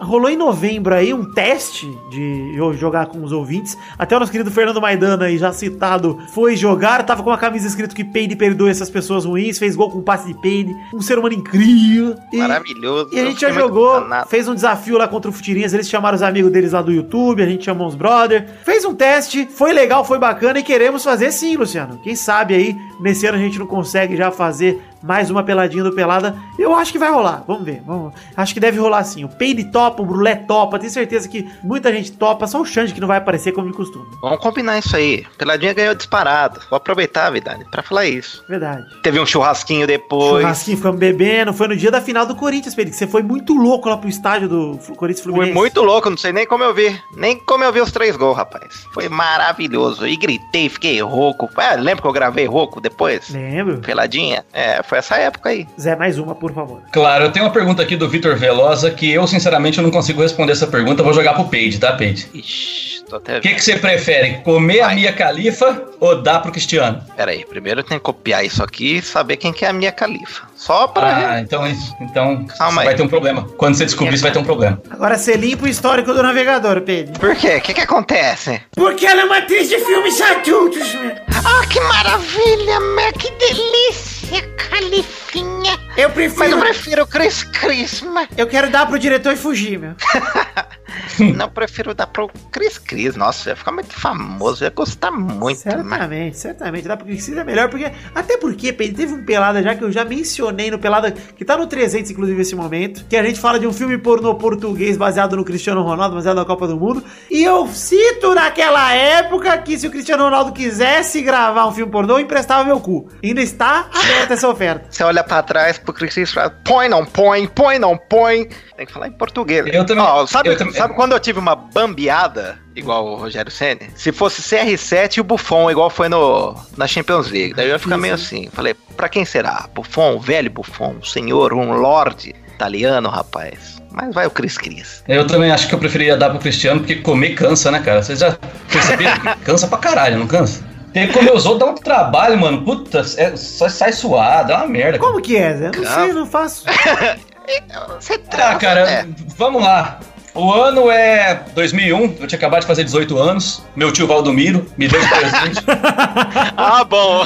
[0.00, 3.76] Rolou em novembro aí um teste de eu jogar com os ouvintes.
[3.98, 7.04] Até o nosso querido Fernando Maidana aí, já citado, foi jogar.
[7.04, 9.58] Tava com uma camisa escrito que Peide perdoa essas pessoas ruins.
[9.58, 10.74] Fez gol com passe de Peide.
[10.94, 12.14] Um ser humano incrível.
[12.32, 13.10] E- Maravilhoso.
[13.12, 16.22] E a gente já jogou, fez um desafio lá contra o Futirinhas, eles chamaram os
[16.22, 20.04] amigos deles lá do YouTube, a gente chamou os brother, fez um teste, foi legal,
[20.04, 21.98] foi bacana e queremos fazer sim, Luciano.
[22.02, 25.84] Quem sabe aí, nesse ano a gente não consegue já fazer fazer mais uma peladinha
[25.84, 26.34] do Pelada.
[26.58, 27.82] Eu acho que vai rolar, vamos ver.
[27.86, 29.22] Vamos, acho que deve rolar sim.
[29.24, 32.94] O Peide topa, o Brulé topa, tenho certeza que muita gente topa, só o Xande
[32.94, 34.06] que não vai aparecer como de costume.
[34.22, 35.26] Vamos combinar isso aí.
[35.36, 36.60] Peladinha ganhou disparado.
[36.70, 38.42] Vou aproveitar, Vidani, pra falar isso.
[38.48, 38.84] Verdade.
[39.02, 40.40] Teve um churrasquinho depois.
[40.42, 43.54] Churrasquinho, ficamos bebendo, foi no dia da final do Corinthians, Peide, que você foi muito
[43.54, 45.54] louco lá pro estádio do Corinthians Foi Fluminense.
[45.54, 46.98] muito louco, não sei nem como eu vi.
[47.16, 48.86] Nem como eu vi os três gols, rapaz.
[48.92, 50.06] Foi maravilhoso.
[50.06, 51.48] E gritei, fiquei rouco.
[51.56, 53.28] Ah, lembra que eu gravei rouco depois?
[53.28, 53.78] Lembro.
[53.78, 54.44] Peladinha?
[54.52, 55.66] É, foi essa época aí.
[55.80, 56.80] Zé, mais uma, por favor.
[56.92, 60.22] Claro, eu tenho uma pergunta aqui do Vitor Velosa que eu, sinceramente, eu não consigo
[60.22, 61.02] responder essa pergunta.
[61.02, 62.28] Vou jogar pro Peide, tá, Peide?
[62.34, 64.38] Ixi, tô até O que, que você prefere?
[64.44, 64.94] Comer a Vai.
[64.96, 67.02] Mia Califa ou dar pro Cristiano?
[67.16, 69.72] Pera aí, primeiro eu tenho que copiar isso aqui e saber quem que é a
[69.72, 70.42] minha califa.
[70.56, 71.32] Só pra.
[71.34, 72.86] Ah, então, isso- então Calma aí.
[72.86, 73.46] vai ter um problema.
[73.56, 74.80] Quando você descobrir, você vai ter um problema.
[74.90, 77.18] Agora você limpa o histórico do navegador, Pedro.
[77.20, 77.56] Por quê?
[77.56, 78.60] O que que acontece?
[78.74, 81.12] Porque ela é uma atriz de filmes adultos, meu.
[81.44, 84.13] Ah, que maravilha, Mac, que delícia,
[84.56, 85.83] califinha.
[85.96, 86.50] Eu Mas prefiro.
[86.50, 89.94] eu prefiro o Chris Chris, mas Eu quero dar pro diretor e fugir, meu.
[91.36, 93.14] não prefiro dar pro Chris Chris.
[93.16, 95.40] Nossa, ia ficar muito famoso, ia gostar muito.
[95.40, 96.88] mas- Certamente, certamente.
[96.88, 97.90] Dá pro que é melhor, porque.
[98.14, 101.56] Até porque, Pedro, teve um Pelada já que eu já mencionei no Pelada, que tá
[101.56, 105.36] no 300, inclusive, esse momento, que a gente fala de um filme pornô português baseado
[105.36, 107.04] no Cristiano Ronaldo, baseado na Copa do Mundo.
[107.30, 112.14] E eu cito naquela época que se o Cristiano Ronaldo quisesse gravar um filme pornô,
[112.18, 113.08] eu emprestava meu cu.
[113.22, 114.86] Ainda está aberta essa oferta.
[114.90, 115.78] Você olha pra trás
[116.16, 118.48] e fala, põe, não põe, põe, não põe.
[118.76, 119.64] Tem que falar em português.
[119.72, 123.50] Eu também- Ó, sabe, eu também- sabe quando eu tive uma bambeada, igual o Rogério
[123.50, 123.80] Senna?
[123.94, 127.54] Se fosse CR7 e o Buffon, igual foi no, na Champions League.
[127.54, 128.48] Daí eu ia ficar meio assim.
[128.52, 129.68] Falei, pra quem será?
[129.74, 133.82] Buffon, velho Buffon, um senhor, um lord italiano, rapaz.
[133.90, 135.04] Mas vai o Chris Cris.
[135.06, 138.02] Eu também acho que eu preferia dar pro Cristiano, porque comer cansa, né, cara?
[138.02, 138.36] Vocês já
[138.68, 140.64] perceberam cansa pra caralho, não cansa?
[140.94, 142.62] Tem que comer os outros, dá um trabalho, mano.
[142.62, 144.98] Puta, é- só sai suado, é uma merda.
[144.98, 145.10] cara.
[145.10, 145.66] Como que é, Zé?
[145.66, 146.64] Eu não sei, não faço.
[148.00, 149.08] Você Ah, transa, cara, né?
[149.36, 149.98] vamos lá.
[150.34, 153.62] O ano é 2001, eu tinha acabado de fazer 18 anos.
[153.76, 155.60] Meu tio Valdomiro me deu de presente.
[156.56, 157.24] Ah, bom.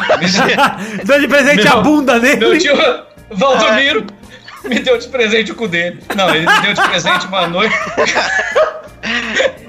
[1.04, 2.37] Dando de presente Meu- a bunda dele.
[2.37, 2.74] Meu tio
[3.31, 4.07] Valdomiro
[4.64, 6.00] me deu de presente o cu dele.
[6.16, 7.74] Não, ele me deu de presente uma noite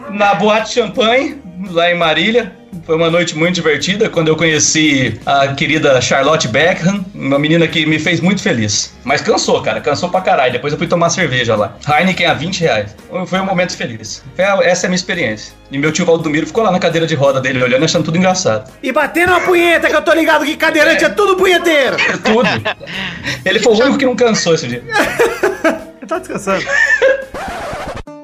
[0.10, 2.54] na Boate Champanhe, lá em Marília.
[2.86, 7.86] Foi uma noite muito divertida quando eu conheci a querida Charlotte Beckham, uma menina que
[7.86, 8.94] me fez muito feliz.
[9.04, 10.54] Mas cansou, cara, cansou pra caralho.
[10.54, 11.76] Depois eu fui tomar cerveja lá.
[11.88, 12.96] Heineken a 20 reais.
[13.26, 14.24] Foi um momento feliz.
[14.38, 15.54] Essa é a minha experiência.
[15.72, 18.72] E meu tio Valdomiro ficou lá na cadeira de roda dele olhando, achando tudo engraçado.
[18.82, 21.98] E batendo uma punheta, que eu tô ligado que cadeirante é tudo punheteiro.
[22.24, 22.50] Tudo.
[23.46, 24.84] Ele foi o único que não cansou esse dia.
[26.08, 26.66] Tô descansando.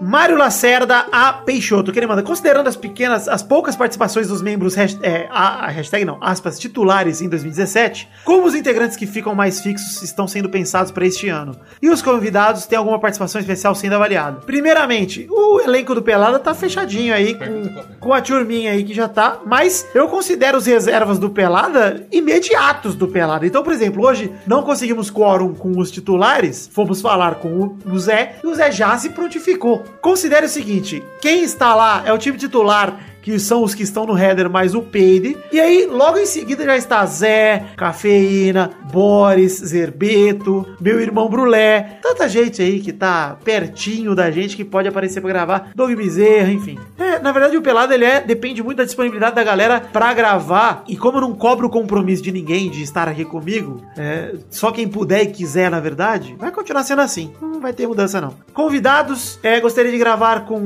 [0.05, 4.75] Mário Lacerda a Peixoto, que ele manda, considerando as pequenas, as poucas participações dos membros,
[4.75, 9.33] hash- é, a, a hashtag não, aspas, titulares em 2017, como os integrantes que ficam
[9.33, 11.55] mais fixos estão sendo pensados para este ano?
[11.81, 14.41] E os convidados têm alguma participação especial sendo avaliada?
[14.45, 19.07] Primeiramente, o elenco do Pelada tá fechadinho aí, com, com a turminha aí que já
[19.07, 23.45] tá, mas eu considero os reservas do Pelada imediatos do Pelada.
[23.45, 27.99] Então, por exemplo, hoje não conseguimos quórum com os titulares, fomos falar com o- o
[27.99, 29.83] Zé, e o Zé já se prontificou.
[30.05, 34.05] Considere o seguinte, quem está lá é o time titular, que são os que estão
[34.05, 35.35] no header mais o Peide.
[35.51, 41.97] E aí, logo em seguida já está Zé, Cafeína, Boris, Zerbeto, meu irmão Brulé.
[42.03, 45.71] Tanta gente aí que tá pertinho da gente que pode aparecer pra gravar.
[45.73, 46.77] Doug Bezerra, enfim.
[46.99, 50.83] É, na verdade, o Pelado ele é, depende muito da disponibilidade da galera pra gravar.
[50.87, 54.71] E como eu não cobro o compromisso de ninguém de estar aqui comigo, é, só
[54.71, 57.33] quem puder e quiser, na verdade, vai continuar sendo assim.
[57.41, 58.35] Não vai ter mudança, não.
[58.53, 60.59] Convidados, é, gostaria de gravar com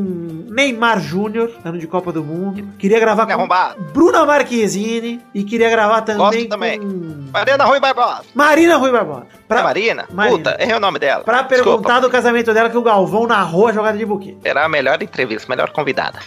[0.50, 2.49] Neymar Júnior, ano de Copa do Mundo.
[2.78, 3.48] Queria gravar com.
[3.94, 6.80] Bruna Marquezine e queria gravar também Gosto também.
[6.80, 8.22] com Mariana Rui Barbosa.
[8.34, 9.28] Marina Rui Barbosa.
[9.48, 9.64] Pra...
[9.64, 10.06] Marina?
[10.14, 10.38] Marina.
[10.38, 11.24] Puta, errei o nome dela.
[11.24, 11.72] Pra Desculpa.
[11.72, 14.36] perguntar do casamento dela que o Galvão narrou a jogada de buquê.
[14.44, 16.20] Será a melhor entrevista, melhor convidada.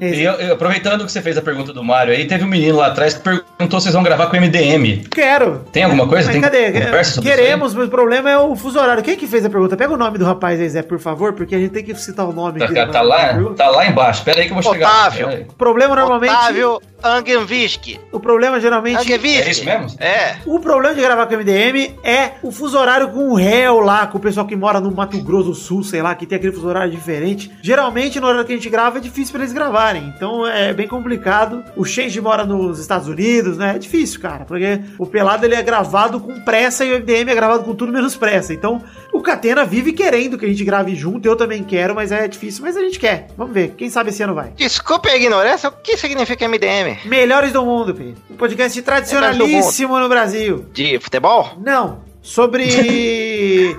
[0.00, 2.76] E eu- eu- aproveitando que você fez a pergunta do Mário aí, teve um menino
[2.76, 5.04] lá atrás que perguntou se vocês vão gravar com MDM.
[5.10, 5.64] Quero.
[5.72, 6.26] Tem alguma coisa?
[6.26, 6.72] Mas Tem cadê?
[6.72, 9.02] conversa sobre Queremos, mas o problema é o fuso horário.
[9.02, 9.76] Quem que fez a pergunta?
[9.76, 12.26] Pega o nome do rapaz aí, Zé, por favor, porque a gente tem que citar
[12.28, 12.68] o nome aí?
[12.68, 14.22] dele Tá, tá lá, tá lá embaixo.
[14.24, 14.88] Pera aí que eu vou chegar.
[14.88, 15.46] Otávio.
[15.58, 16.32] Problema normalmente.
[16.32, 17.98] Otávio Angenvisk.
[18.12, 18.98] O problema geralmente.
[18.98, 19.46] Angenvisk.
[19.46, 19.88] É isso mesmo?
[19.98, 20.36] É.
[20.46, 24.06] O problema de gravar com o MDM é o fuso horário com o réu lá,
[24.06, 26.52] com o pessoal que mora no Mato Grosso do Sul, sei lá, que tem aquele
[26.52, 27.50] fuso horário diferente.
[27.60, 30.12] Geralmente, no horário que a gente grava, é difícil pra eles gravarem.
[30.16, 31.64] Então é bem complicado.
[31.76, 33.74] O Shenji mora nos Estados Unidos, né?
[33.74, 34.44] É difícil, cara.
[34.44, 37.92] Porque o Pelado ele é gravado com pressa e o MDM é gravado com tudo
[37.92, 38.54] menos pressa.
[38.54, 38.80] Então
[39.12, 41.26] o Catena vive querendo que a gente grave junto.
[41.26, 42.62] Eu também quero, mas é difícil.
[42.64, 43.28] Mas a gente quer.
[43.36, 43.74] Vamos ver.
[43.76, 44.50] Quem sabe esse ano vai.
[44.56, 46.98] Desculpe a ignorância, o que significa MDM?
[47.04, 48.16] Melhores do mundo, Pedro.
[48.30, 50.66] Um podcast tradicionalíssimo no Brasil.
[50.72, 51.52] De futebol?
[51.64, 52.06] Não.
[52.20, 52.68] Sobre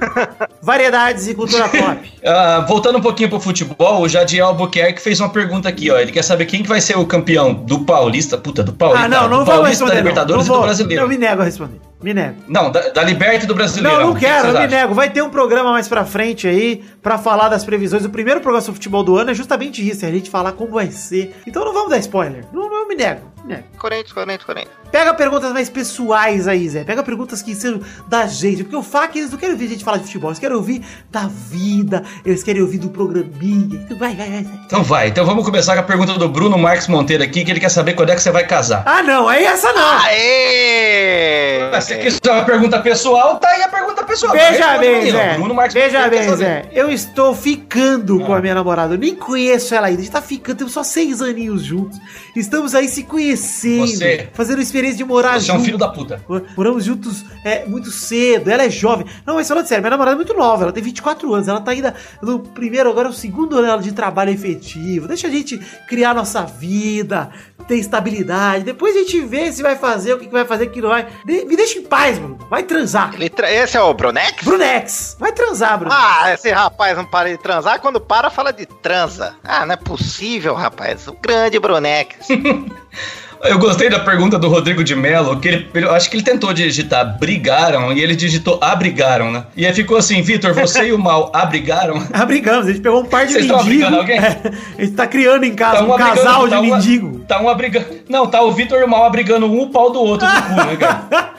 [0.62, 2.10] variedades e cultura pop.
[2.26, 5.98] Ah, voltando um pouquinho pro futebol, o Jadir Albuquerque fez uma pergunta aqui, ó.
[5.98, 9.08] Ele quer saber quem que vai ser o campeão do Paulista, puta, do Paulista, Ah,
[9.08, 9.90] não, não do vou Paulista, responder.
[9.90, 10.02] da não.
[10.02, 10.64] Libertadores Não e do vou.
[10.66, 11.04] Brasileiro.
[11.04, 11.80] Eu me nego a responder.
[12.02, 12.36] Me nego.
[12.48, 13.98] Não, da, da Liberta e do Brasileiro.
[14.00, 14.80] Não, não que quero, vocês eu me acham?
[14.80, 14.94] nego.
[14.94, 18.06] Vai ter um programa mais pra frente aí pra falar das previsões.
[18.06, 20.72] O primeiro programa sobre futebol do ano é justamente isso, é a gente falar como
[20.72, 21.36] vai ser.
[21.46, 22.46] Então não vamos dar spoiler.
[22.54, 23.28] Não, não me nego.
[23.80, 24.76] Corinthians, Corinthians, Corinthians.
[24.92, 26.84] Pega perguntas mais pessoais aí, Zé.
[26.84, 28.64] Pega perguntas que sejam da gente.
[28.64, 30.30] Porque o FAC, eles não querem ouvir a gente falar de futebol.
[30.30, 32.04] Eles querem ouvir da vida.
[32.24, 33.82] Eles querem ouvir do programinha.
[33.86, 34.46] Então Vai, vai, vai.
[34.66, 37.60] Então vai, então vamos começar com a pergunta do Bruno Marques Monteiro aqui, que ele
[37.60, 38.84] quer saber quando é que você vai casar.
[38.86, 39.28] Ah, não.
[39.28, 39.98] Aí essa não.
[40.00, 41.70] Aê!
[41.72, 44.32] Mas se quiser uma pergunta pessoal, tá aí a pergunta pessoal.
[44.34, 45.12] Veja bem.
[45.12, 45.38] Zé.
[45.74, 46.36] Veja bem.
[46.36, 46.66] Zé.
[46.72, 48.94] Eu estou ficando com a minha namorada.
[48.94, 50.00] Eu nem conheço ela ainda.
[50.00, 52.00] A gente tá ficando, temos só seis aninhos juntos.
[52.36, 53.88] Estamos aí se conhecendo.
[53.88, 55.66] Você- Fazendo experiência de morar Você é um junto.
[55.66, 56.24] filho da puta.
[56.56, 59.06] Moramos juntos é, muito cedo, ela é jovem.
[59.26, 61.72] Não, mas falando sério, minha namorada é muito nova, ela tem 24 anos, ela tá
[61.72, 65.08] ainda no primeiro, agora é o segundo ano de trabalho efetivo.
[65.08, 67.30] Deixa a gente criar nossa vida,
[67.70, 68.64] ter estabilidade.
[68.66, 70.90] Depois a gente vê se vai fazer, o que que vai fazer, o que não
[70.90, 71.08] vai.
[71.24, 72.38] De- me deixa em paz, Bruno.
[72.50, 73.14] Vai transar.
[73.14, 74.44] Ele tra- Esse é o Brunex?
[74.44, 75.94] Brunex, vai transar, Bruno.
[75.96, 77.80] Ah, esse rapaz não para de transar.
[77.80, 79.36] Quando para, fala de transa.
[79.44, 81.08] Ah, não é possível, rapaz.
[81.08, 82.28] O grande Brunex.
[83.42, 86.52] Eu gostei da pergunta do Rodrigo de Mello, que ele, ele- acho que ele tentou
[86.54, 89.46] digitar brigaram e ele digitou abrigaram, né?
[89.56, 92.04] E aí ficou assim, Vitor, você e o mal abrigaram?
[92.12, 94.20] Ah, brigamos, a gente pegou um par de Vocês abrigando alguém?
[94.20, 94.42] É,
[94.78, 97.20] a gente tá criando em casa um abrigando- casal de tá um- mendigo.
[97.28, 97.86] Tá um abrigando.
[98.10, 100.56] Não, tá o Vitor e o mal abrigando um o pau do outro no cu,
[100.68, 101.30] né, cara?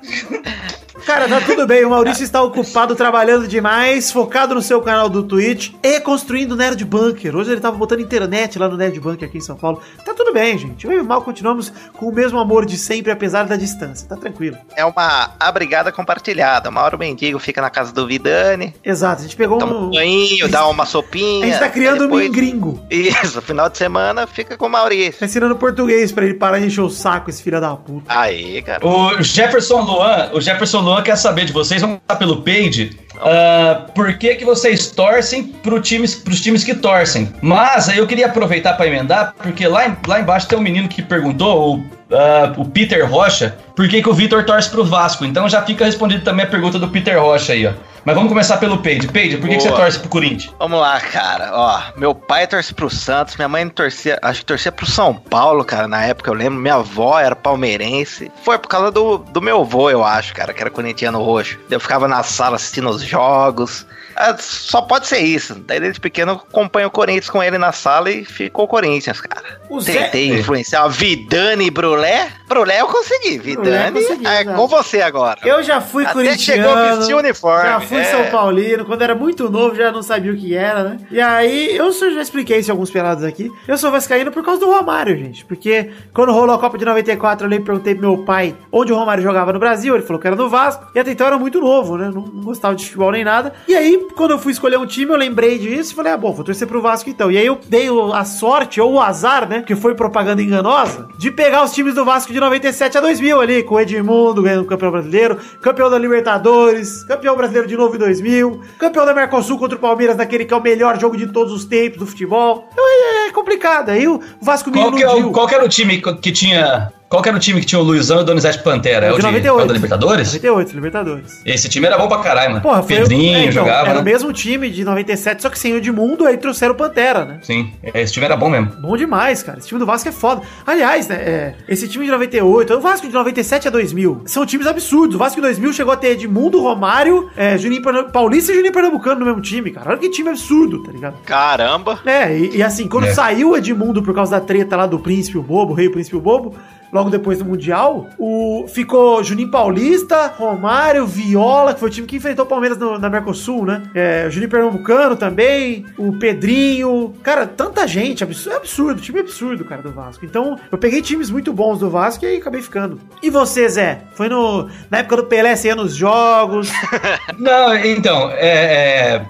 [1.07, 1.85] Cara, tá tudo bem.
[1.85, 6.57] O Maurício está ocupado trabalhando demais, focado no seu canal do Twitch e construindo o
[6.57, 7.35] Nerd Bunker.
[7.35, 9.81] Hoje ele tava botando internet lá no Nerd Bunker aqui em São Paulo.
[10.05, 10.85] Tá tudo bem, gente.
[10.87, 14.09] Eu e o Mal continuamos com o mesmo amor de sempre, apesar da distância.
[14.09, 14.57] Tá tranquilo.
[14.77, 16.69] É uma abrigada compartilhada.
[16.71, 19.87] Uma hora o mendigo fica na casa do Vidani, Exato, a gente pegou toma um
[19.87, 19.91] um.
[19.91, 21.45] banho, dá uma sopinha.
[21.47, 22.81] A gente tá criando aí um depois- gringo.
[22.91, 25.21] Isso, final de semana fica com o Maurício.
[25.21, 28.05] Tá ensinando português pra ele parar de encher o saco, esse filho da puta.
[28.09, 28.87] Aí, cara.
[28.87, 32.99] O Jefferson Luan, o Jefferson Luan quer saber de vocês, vamos lá pelo page.
[33.25, 37.33] Ah, por que, que vocês torcem pro times, pros times que torcem?
[37.41, 41.03] Mas aí eu queria aproveitar para emendar, porque lá, lá embaixo tem um menino que
[41.03, 41.83] perguntou,
[42.13, 45.25] ah, o Peter Rocha, por que, que o Vitor torce pro Vasco?
[45.25, 47.73] Então já fica respondido também a pergunta do Peter Rocha aí, ó.
[48.05, 49.07] Mas vamos começar pelo Page.
[49.07, 50.53] Page, por que, que você torce pro Corinthians?
[50.59, 51.51] Vamos lá, cara.
[51.55, 55.65] Ó, meu pai torce pro Santos, minha mãe torcia, acho que torcia pro São Paulo,
[55.65, 55.87] cara.
[55.87, 58.31] Na época eu lembro, minha avó era palmeirense.
[58.43, 61.59] Foi por causa do, do meu avô, eu acho, cara, que era corintiano roxo.
[61.71, 63.87] Eu ficava na sala assistindo os jogos.
[64.17, 65.55] Ah, só pode ser isso.
[65.67, 69.61] Daí desde pequeno eu acompanho o Corinthians com ele na sala e ficou Corinthians, cara.
[69.69, 72.29] O Zé- Tentei influenciar Vidani e Brulé.
[72.49, 73.39] Brulé eu consegui.
[73.39, 74.57] Vidani consegui, é exato.
[74.57, 75.41] com você agora.
[75.45, 76.63] Eu já fui Até corintiano.
[76.63, 77.69] chegou a vestir o uniforme.
[77.69, 78.05] Já fui é.
[78.05, 78.85] São Paulino.
[78.85, 80.99] Quando era muito novo, já não sabia o que era, né?
[81.11, 83.51] E aí, eu já expliquei isso em alguns pelados aqui.
[83.67, 85.45] Eu sou vascaíno por causa do Romário, gente.
[85.45, 88.97] Porque quando rolou a Copa de 94, eu lembro perguntei pro meu pai onde o
[88.97, 89.95] Romário jogava no Brasil.
[89.95, 90.87] Ele falou que era no Vasco.
[90.95, 92.11] E até então eu era muito novo, né?
[92.13, 93.53] Não gostava de futebol nem nada.
[93.69, 96.33] E aí, quando eu fui escolher um time, eu lembrei disso e falei, ah, bom,
[96.33, 97.31] vou torcer pro Vasco então.
[97.31, 99.63] E aí eu dei a sorte ou o azar, né?
[99.63, 103.63] Que foi propaganda enganosa, de pegar os times do Vasco de 97 a 2000 ali,
[103.63, 107.99] com o Edmundo ganhando o campeão brasileiro, campeão da Libertadores, campeão brasileiro de novo em
[107.99, 111.53] 2000, campeão da Mercosul contra o Palmeiras, naquele que é o melhor jogo de todos
[111.53, 112.69] os tempos do futebol.
[112.73, 113.91] Então é, é complicado.
[113.91, 115.33] Aí o Vasco me Qual que, é o- iludiu.
[115.33, 116.93] qual que era o time que tinha.
[117.09, 119.05] Qual que era o time que tinha o Luizão e o Donizete Pantera?
[119.05, 119.61] É o de de, 98.
[119.61, 120.27] é o da Libertadores?
[120.29, 121.43] 98, Libertadores.
[121.45, 122.63] Esse time era bom pra caralho, mano.
[122.63, 123.85] Porra, foi Pedrinho é, então, jogava.
[123.87, 124.01] Era né?
[124.01, 127.39] o mesmo time de 97, só que sem o Edmundo, aí trouxeram o Pantera, né?
[127.43, 128.71] Sim, esse time era bom mesmo.
[128.81, 129.59] Bom demais, cara.
[129.59, 130.41] Esse time do Vasco é foda.
[130.67, 134.67] Aliás, né, é, esse time de 98, o Vasco de 97 a 2000, são times
[134.67, 135.15] absurdos.
[135.17, 139.21] O Vasco de 2000 chegou a ter Edmundo, Romário, é, Juninho Paulista e Juninho Pernambucano
[139.21, 139.91] no mesmo time, cara.
[139.91, 141.17] Olha que time absurdo, tá ligado?
[141.27, 142.01] Caramba.
[142.07, 143.13] É, e, e assim, quando É.
[143.23, 146.17] saiu Edmundo por causa da treta lá do Príncipe o Bobo, o Rei o Príncipe
[146.17, 146.57] o Bobo,
[146.93, 152.17] logo depois do Mundial, o, ficou Juninho Paulista, Romário, Viola, que foi o time que
[152.17, 153.83] enfrentou o Palmeiras no- na Mercosul, né?
[153.95, 157.15] É, Juninho Pernambucano também, o Pedrinho.
[157.23, 160.25] Cara, tanta gente, absurdo, é absurdo, time absurdo, cara, do Vasco.
[160.25, 162.99] Então, eu peguei times muito bons do Vasco e aí acabei ficando.
[163.23, 164.01] E você, Zé?
[164.15, 166.71] Foi no, na época do Pelé, você ia nos jogos.
[167.39, 169.15] Não, então, é.
[169.15, 169.27] é,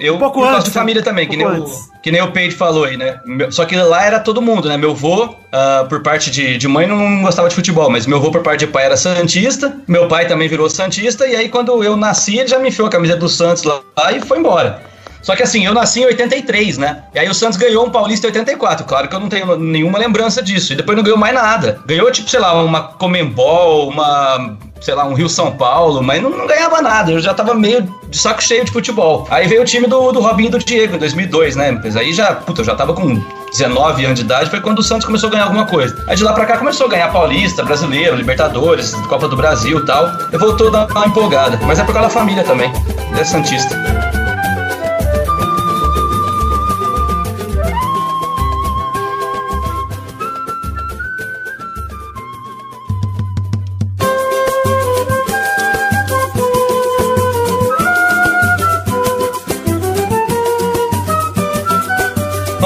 [0.00, 1.64] eu Um pouco antes, de família também, Um que, nem o,
[2.02, 3.18] que nem o Peide falou aí, né?
[3.50, 4.76] Só que lá era todo mundo, né?
[4.76, 8.30] Meu avô, ah, por parte de, de mãe, não gostava de futebol, mas meu avô,
[8.30, 9.76] por parte de pai, era Santista.
[9.88, 11.26] Meu pai também virou Santista.
[11.26, 14.12] E aí, quando eu nasci, ele já me enfiou a camisa do Santos lá, lá
[14.12, 14.82] e foi embora.
[15.24, 17.02] Só que assim, eu nasci em 83, né?
[17.14, 18.84] E aí o Santos ganhou um Paulista em 84.
[18.84, 20.74] Claro que eu não tenho nenhuma lembrança disso.
[20.74, 21.80] E depois não ganhou mais nada.
[21.86, 26.28] Ganhou, tipo, sei lá, uma Comembol, uma sei lá, um Rio São Paulo, mas não,
[26.28, 27.10] não ganhava nada.
[27.10, 29.26] Eu já tava meio de saco cheio de futebol.
[29.30, 31.72] Aí veio o time do, do Robinho e do Diego em 2002, né?
[31.72, 33.18] Mas aí já, puta, eu já tava com
[33.50, 36.04] 19 anos de idade, foi quando o Santos começou a ganhar alguma coisa.
[36.06, 39.86] Aí de lá pra cá começou a ganhar Paulista, Brasileiro, Libertadores, Copa do Brasil e
[39.86, 40.06] tal.
[40.30, 41.58] Eu voltou a dar uma empolgada.
[41.62, 42.70] Mas é por causa da família também.
[43.18, 44.23] É Santista.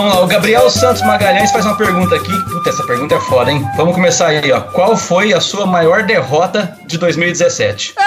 [0.08, 2.32] Vamos lá, o Gabriel Santos Magalhães faz uma pergunta aqui.
[2.44, 3.62] Puta, essa pergunta é foda, hein?
[3.76, 4.60] Vamos começar aí, ó.
[4.62, 7.94] Qual foi a sua maior derrota de 2017?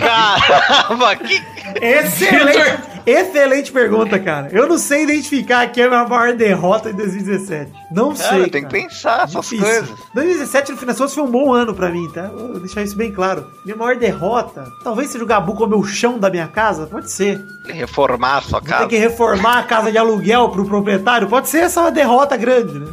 [0.00, 1.44] Caramba, que.
[1.82, 2.95] Excelente, Vitor.
[3.06, 4.48] Excelente pergunta, cara.
[4.52, 7.72] Eu não sei identificar quem é a minha maior derrota em 2017.
[7.90, 8.50] Não Cara, sei.
[8.50, 9.64] tem que pensar essas Difícil.
[9.64, 9.90] coisas.
[10.14, 12.22] 2017 no final das contas, foi um bom ano pra mim, tá?
[12.28, 13.46] Vou deixar isso bem claro.
[13.64, 17.40] Minha maior derrota, talvez seja o Gabu comer o chão da minha casa, pode ser.
[17.66, 18.86] Reformar a sua Vou casa.
[18.88, 22.86] que reformar a casa de aluguel pro proprietário, pode ser essa uma derrota grande, né?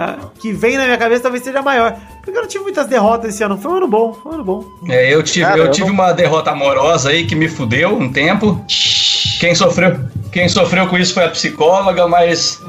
[0.00, 1.96] Ah, Que vem na minha cabeça talvez seja maior.
[2.22, 3.58] Porque eu não tive muitas derrotas esse ano.
[3.58, 4.64] Foi um ano bom, foi um ano bom.
[4.88, 8.12] É, eu tive, Cara, eu eu tive uma derrota amorosa aí que me fudeu um
[8.12, 8.64] tempo.
[9.38, 9.98] Quem sofreu,
[10.32, 12.60] quem sofreu com isso foi a psicóloga, mas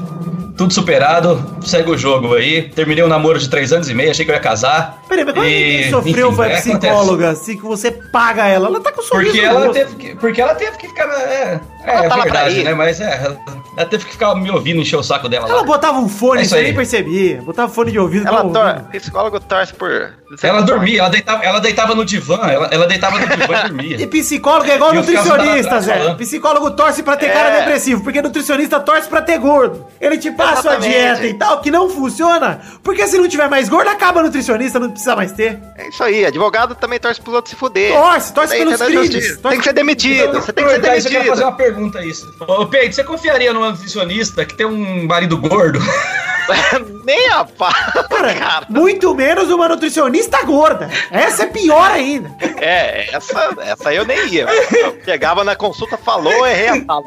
[0.60, 2.68] tudo superado, segue o jogo aí.
[2.68, 5.00] Terminei um namoro de três anos e meio, achei que eu ia casar.
[5.08, 6.78] Peraí, mas como é que E, sofreu enfim, a é, acontece.
[6.78, 7.30] psicóloga?
[7.30, 8.66] Assim que você paga ela.
[8.68, 9.72] Ela tá com sorriso Porque no ela, rosto.
[9.72, 11.04] teve que, porque ela teve que ficar.
[11.08, 12.74] É, é, é tá verdade, né?
[12.74, 13.36] Mas é,
[13.76, 15.64] ela, teve que ficar me ouvindo encher o saco dela Ela lá.
[15.64, 16.64] botava um fone, É isso aí.
[16.64, 17.40] nem percebia.
[17.40, 18.28] Botava fone de ouvido.
[18.28, 18.66] Ela ficava tor...
[18.82, 19.00] ouvindo.
[19.00, 20.12] Psicólogo torce por.
[20.42, 23.96] Ela dormia, ela deitava, ela deitava no divã, ela, ela deitava no divã e E
[23.96, 24.08] dormia.
[24.08, 26.14] psicólogo é igual E eu nutricionista, Zé.
[26.14, 27.30] Psicólogo torce pra ter É.
[27.30, 29.86] cara depressivo, porque nutricionista torce pra ter gordo.
[30.00, 30.88] Ele te passa a Exatamente.
[30.90, 32.60] dieta e tal, que não funciona.
[32.82, 35.58] Porque se não tiver mais gordo, acaba nutricionista, não precisa mais ter.
[35.76, 37.92] É isso aí, advogado também torce pros outros se fuder.
[37.92, 39.36] Torce, torce pelos na crimes.
[39.38, 41.42] Tem que ser demitido, Então, você tem que ser isso, eu quero fazer demitido.
[41.44, 42.34] uma pergunta a isso.
[42.40, 45.78] Ô, Peito, você confiaria numa nutricionista que tem um marido gordo?
[47.10, 47.72] Nem a pá.
[48.08, 50.88] Cara, Cara, muito menos uma nutricionista gorda.
[51.10, 52.30] Essa é pior ainda.
[52.60, 54.46] é, essa, essa eu nem ia.
[54.70, 57.04] Eu chegava na consulta, falou, errei a fala.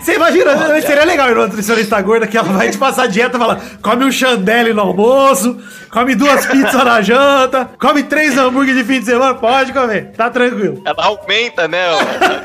[0.00, 3.40] Você imagina, seria legal ir numa nutricionista gorda que ela vai te passar dieta e
[3.40, 5.58] fala: come um chandelle no almoço,
[5.90, 10.30] come duas pizzas na janta, come três hambúrguer de fim de semana, pode comer, tá
[10.30, 10.80] tranquilo.
[10.84, 11.86] Ela aumenta, né,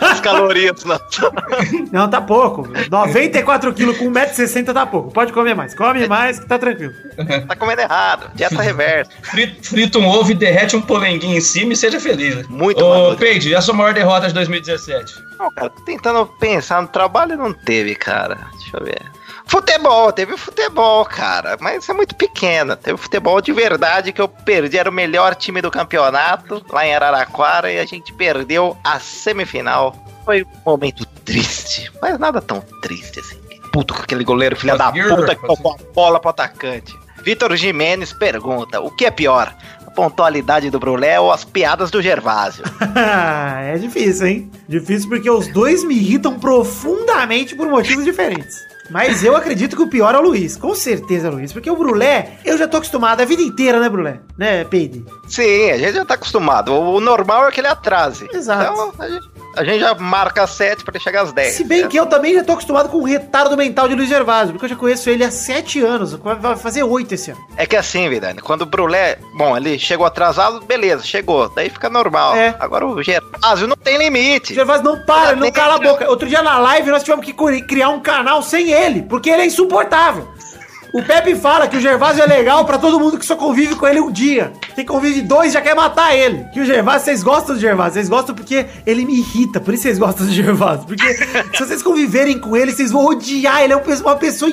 [0.02, 0.84] as calorias.
[0.86, 1.00] Na...
[1.92, 2.68] Não, tá pouco.
[2.90, 5.12] 94 quilos com 1,60m tá pouco.
[5.12, 5.76] Pode comer mais.
[5.76, 6.94] Come mais que tá tranquilo.
[7.48, 8.32] Tá comendo errado.
[8.36, 9.12] Dieta reversa.
[9.22, 12.48] Frita, frita um ovo e derrete um polenguinho em cima e seja feliz.
[12.48, 13.16] Muito Ô.
[13.16, 15.14] Peide, e a sua maior derrota de 2017?
[15.38, 18.38] Não, cara, tô tentando pensar no trabalho não teve, cara.
[18.60, 19.02] Deixa eu ver.
[19.46, 22.76] Futebol, teve futebol, cara, mas é muito pequena.
[22.76, 26.96] Teve futebol de verdade que eu perdi, era o melhor time do campeonato lá em
[26.96, 29.96] Araraquara e a gente perdeu a semifinal.
[30.26, 33.43] Foi um momento triste, mas nada tão triste assim.
[33.74, 36.96] Puto com aquele goleiro filha da puta que tocou a bola pro atacante.
[37.24, 39.52] Vitor Jimenez pergunta: o que é pior?
[39.88, 42.64] A pontualidade do Brulé ou as piadas do Gervásio?
[43.66, 44.52] é difícil, hein?
[44.70, 48.56] Difícil porque os dois me irritam profundamente por motivos diferentes.
[48.90, 50.56] Mas eu acredito que o pior é o Luiz.
[50.58, 51.54] Com certeza o Luiz.
[51.54, 54.20] Porque o Brulé, eu já tô acostumado a vida inteira, né, Brulé?
[54.38, 55.06] Né, Peide?
[55.28, 56.74] Sim, a gente já tá acostumado.
[56.74, 58.28] O o normal é que ele atrase.
[58.32, 58.72] Exato.
[58.72, 61.54] Então, a gente, a gente já marca às 7 pra ele chegar às 10.
[61.56, 61.88] Se bem né?
[61.88, 64.70] que eu também já tô acostumado com o retardo mental de Luiz Gervásio, porque eu
[64.70, 67.40] já conheço ele há sete anos, vai fazer oito esse ano.
[67.58, 71.50] É que assim, Vidani, quando o Brulé, bom, ele chegou atrasado, beleza, chegou.
[71.50, 72.36] Daí fica normal.
[72.36, 72.56] É.
[72.60, 74.54] Agora o Gervásio não tem O limite.
[74.54, 76.10] Gervásio não para, ele não cala a boca.
[76.10, 79.44] Outro dia na live nós tivemos que cri- criar um canal sem ele, porque ele
[79.44, 80.28] é insuportável.
[80.94, 83.88] O Pepe fala que o Gervásio é legal pra todo mundo que só convive com
[83.88, 84.54] ele um dia.
[84.76, 86.44] Quem convive dois já quer matar ele.
[86.54, 89.84] Que o Gervásio, vocês gostam do Gervásio, vocês gostam porque ele me irrita, por isso
[89.84, 90.86] vocês gostam do Gervásio.
[90.86, 93.64] Porque se vocês conviverem com ele, vocês vão odiar.
[93.64, 94.52] Ele é uma pessoa,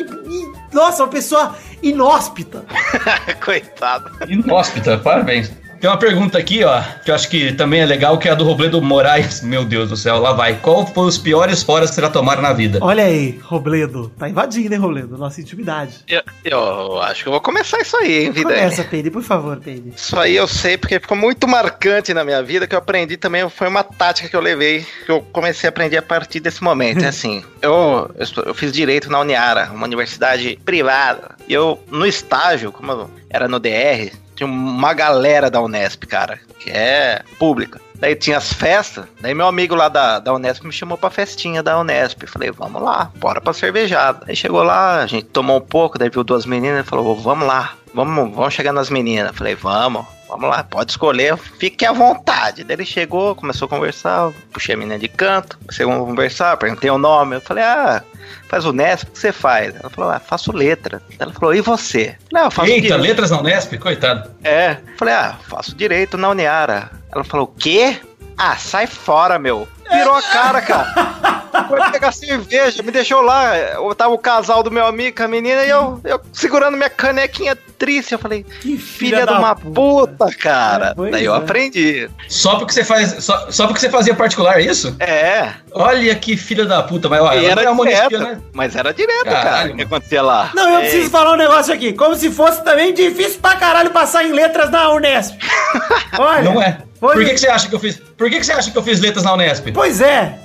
[0.72, 2.64] nossa, uma pessoa inóspita.
[3.44, 4.10] Coitado.
[4.26, 5.52] Inóspita, parabéns.
[5.80, 8.34] Tem uma pergunta aqui, ó, que eu acho que também é legal, que é a
[8.34, 9.40] do Robledo Moraes.
[9.42, 10.56] Meu Deus do céu, lá vai.
[10.56, 12.78] Qual foi os piores foras que você já tomaram na vida?
[12.82, 14.12] Olha aí, Robledo.
[14.18, 15.16] Tá invadindo, hein, Robledo?
[15.16, 16.04] Nossa intimidade.
[16.06, 18.50] Eu, eu acho que eu vou começar isso aí, hein, vida.
[18.50, 19.94] Começa, Peide, por favor, Peide.
[19.96, 23.48] Isso aí eu sei porque ficou muito marcante na minha vida, que eu aprendi também,
[23.48, 27.02] foi uma tática que eu levei, que eu comecei a aprender a partir desse momento.
[27.02, 28.10] É assim, eu,
[28.44, 33.48] eu, fiz direito na Uniara, uma universidade privada, e eu, no estágio, como eu era
[33.48, 37.78] no DR, tinha uma galera da Unesp, cara, que é pública.
[37.96, 41.62] Daí tinha as festas, daí meu amigo lá da, da Unesp me chamou pra festinha
[41.62, 42.26] da Unesp.
[42.26, 44.24] Falei, vamos lá, bora pra cervejada.
[44.26, 47.46] Aí chegou lá, a gente tomou um pouco, daí viu duas meninas e falou, vamos
[47.46, 49.36] lá, vamos, vamos chegar nas meninas.
[49.36, 52.64] Falei, vamos, vamos lá, pode escolher, fique à vontade.
[52.64, 56.56] Daí ele chegou, começou a conversar, eu puxei a menina de canto, comecei a conversar,
[56.56, 57.36] perguntei o nome.
[57.36, 58.02] Eu falei, ah,
[58.48, 59.74] faz o Unesp, o que você faz?
[59.74, 61.02] Ela falou, ah, faço letra.
[61.18, 62.16] Ela falou, e você?
[62.32, 63.02] Não, eu faço Eita, direito.
[63.02, 63.76] letras na Unesp?
[63.78, 64.30] Coitado.
[64.44, 64.76] É.
[64.96, 66.90] Falei, ah, faço direito na Uniara.
[67.12, 68.00] Ela falou, o quê?
[68.38, 69.68] Ah, sai fora, meu.
[69.90, 71.40] Virou a cara, cara.
[71.68, 73.56] Foi pegar cerveja, me deixou lá.
[73.56, 76.90] Eu tava o casal do meu amigo com a menina e eu, eu segurando minha
[76.90, 78.12] canequinha triste.
[78.12, 80.94] Eu falei, Que filha de uma puta, cara.
[80.96, 81.38] É, Daí eu é.
[81.38, 82.08] aprendi.
[82.28, 83.24] Só porque você faz.
[83.24, 84.94] Só, só porque você fazia particular, é isso?
[85.00, 85.52] É.
[85.72, 87.82] Olha que filha da puta, mas olha, era é direto.
[87.82, 88.40] anistia, né?
[88.52, 89.42] Mas era direto, cara.
[89.42, 90.50] Caralho, O que acontecia lá?
[90.54, 91.92] Não, eu Ei, preciso falar um negócio aqui.
[91.92, 95.36] Como se fosse também difícil pra caralho passar em letras na Unesp.
[96.18, 96.42] Olha.
[96.42, 96.78] Não é.
[97.00, 97.96] Por que, que você acha que eu fiz?
[97.96, 99.72] Por que, que você acha que eu fiz letras na Unesp?
[99.80, 100.38] Pois é.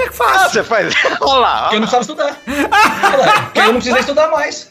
[0.00, 0.52] Por que que Ah, faz?
[0.52, 0.94] você faz.
[1.20, 1.60] Olha lá.
[1.62, 2.36] Porque eu não precisava estudar.
[3.44, 4.70] Porque eu não precisei estudar mais.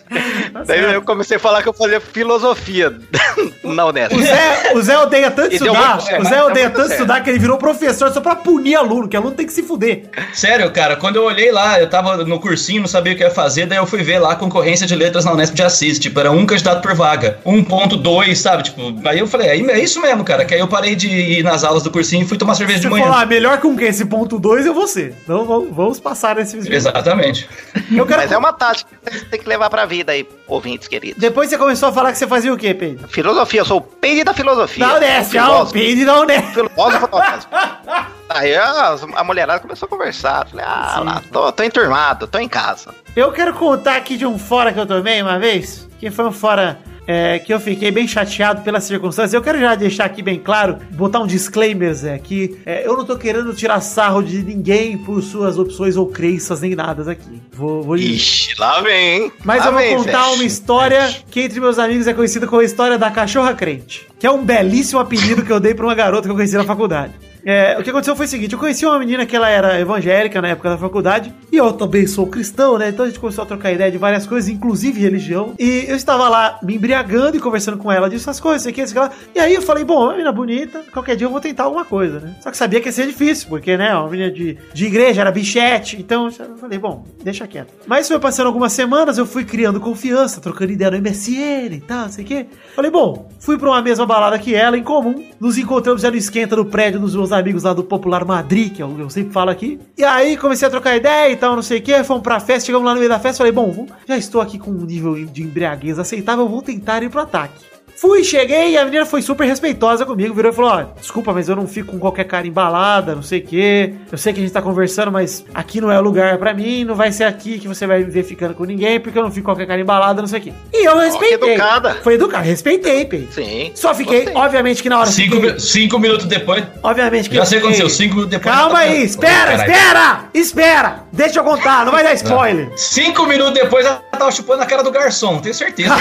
[0.65, 2.93] Daí eu comecei a falar que eu fazia filosofia
[3.63, 4.15] na Unesp.
[4.15, 5.97] O Zé, o Zé odeia tanto estudar.
[5.97, 9.15] muito o Zé odeia tanto estudar que ele virou professor só pra punir aluno, que
[9.15, 10.05] aluno tem que se fuder.
[10.33, 13.29] Sério, cara, quando eu olhei lá, eu tava no cursinho, não sabia o que ia
[13.29, 16.19] fazer, daí eu fui ver lá a concorrência de letras na Unesp de Assis, tipo,
[16.19, 20.23] era um candidato por vaga, 1.2, sabe, tipo, aí eu falei, aí é isso mesmo,
[20.23, 22.79] cara, que aí eu parei de ir nas aulas do cursinho e fui tomar cerveja
[22.79, 23.05] de Você manhã.
[23.05, 23.87] falar, melhor com quem?
[23.89, 25.13] Esse ponto 2 eu vou ser.
[25.23, 27.47] Então vamos, vamos passar nesse Exatamente.
[27.91, 28.21] Eu quero...
[28.21, 31.19] Mas é uma tática que você tem que levar pra vida aí, ouvintes queridos.
[31.19, 33.07] Depois você começou a falar que você fazia o quê, Pedro?
[33.07, 34.87] Filosofia, eu sou o peide da filosofia.
[34.87, 36.53] Da Unesp, ah, o filósofo, Pedro da Unesp.
[36.53, 38.07] filósofo da.
[38.29, 40.47] Aí a, a mulherada começou a conversar.
[40.47, 42.93] Falei, ah, lá, tô, tô enturmado, tô em casa.
[43.15, 46.31] Eu quero contar aqui de um fora que eu tomei uma vez, que foi um
[46.31, 46.79] fora
[47.11, 49.33] é, que eu fiquei bem chateado pelas circunstâncias.
[49.33, 53.03] Eu quero já deixar aqui bem claro, botar um disclaimer, Zé, que é, eu não
[53.03, 57.41] tô querendo tirar sarro de ninguém por suas opções ou crenças nem nada aqui.
[57.51, 59.31] Vou, vou Ixi, lá vem, hein?
[59.43, 62.61] Mas Lá eu vou vem, contar uma história que entre meus amigos é conhecida como
[62.61, 64.05] a história da cachorra crente.
[64.19, 66.63] Que é um belíssimo apelido que eu dei pra uma garota que eu conheci na
[66.63, 67.13] faculdade.
[67.45, 70.41] É, o que aconteceu foi o seguinte: eu conheci uma menina que ela era evangélica
[70.41, 72.89] na época da faculdade, e eu também sou cristão, né?
[72.89, 75.53] Então a gente começou a trocar ideia de várias coisas, inclusive religião.
[75.57, 78.81] E eu estava lá me embriagando e conversando com ela disso, essas coisas, isso aqui,
[78.81, 79.15] isso aqui lá.
[79.35, 82.19] E aí eu falei, bom, uma menina bonita, qualquer dia eu vou tentar alguma coisa,
[82.19, 82.35] né?
[82.41, 85.31] Só que sabia que ia ser difícil, porque, né, uma menina de, de igreja, era
[85.31, 87.73] bichete, então eu falei, bom, deixa quieto.
[87.87, 92.09] Mas foi passando algumas semanas, eu fui criando confiança, trocando ideia no MSN e tal,
[92.09, 92.45] sei o quê.
[92.75, 95.23] Falei, bom, fui pra uma mesma balada que ela, em comum.
[95.39, 98.83] Nos encontramos já no esquenta no prédio dos meus amigos lá do Popular Madrid, que
[98.83, 99.79] eu, eu sempre falo aqui.
[99.97, 102.03] E aí comecei a trocar ideia e tal, não sei o quê.
[102.03, 103.37] Fomos pra festa, chegamos lá no meio da festa.
[103.37, 107.21] Falei, bom, já estou aqui com um nível de embriaguez aceitável, vou tentar ir pro
[107.21, 107.69] ataque.
[107.99, 111.49] Fui, cheguei e a menina foi super respeitosa comigo, virou e falou: Ó, desculpa, mas
[111.49, 113.93] eu não fico com qualquer cara embalada, não sei o quê.
[114.09, 116.85] Eu sei que a gente tá conversando, mas aqui não é o lugar pra mim,
[116.85, 119.29] não vai ser aqui que você vai me ver ficando com ninguém, porque eu não
[119.29, 120.53] fico com qualquer cara embalada, não sei o quê.
[120.73, 121.49] E eu respeitei.
[121.55, 121.95] educada.
[122.01, 123.27] Foi educada, respeitei, Pei.
[123.31, 123.71] Sim.
[123.75, 124.41] Só fiquei, gostei.
[124.41, 125.09] obviamente que na hora.
[125.09, 126.63] eu Cinco, fiquei- mi- cinco minutos depois.
[126.81, 128.55] Obviamente que Já sei o que aconteceu, cinco minutos depois.
[128.55, 129.61] Calma tá- aí, espera, Caralho.
[129.71, 130.19] espera!
[130.33, 130.99] Espera!
[131.11, 132.71] Deixa eu contar, não vai dar spoiler.
[132.77, 135.89] Cinco minutos depois ela tava chupando a cara do garçom, tenho certeza.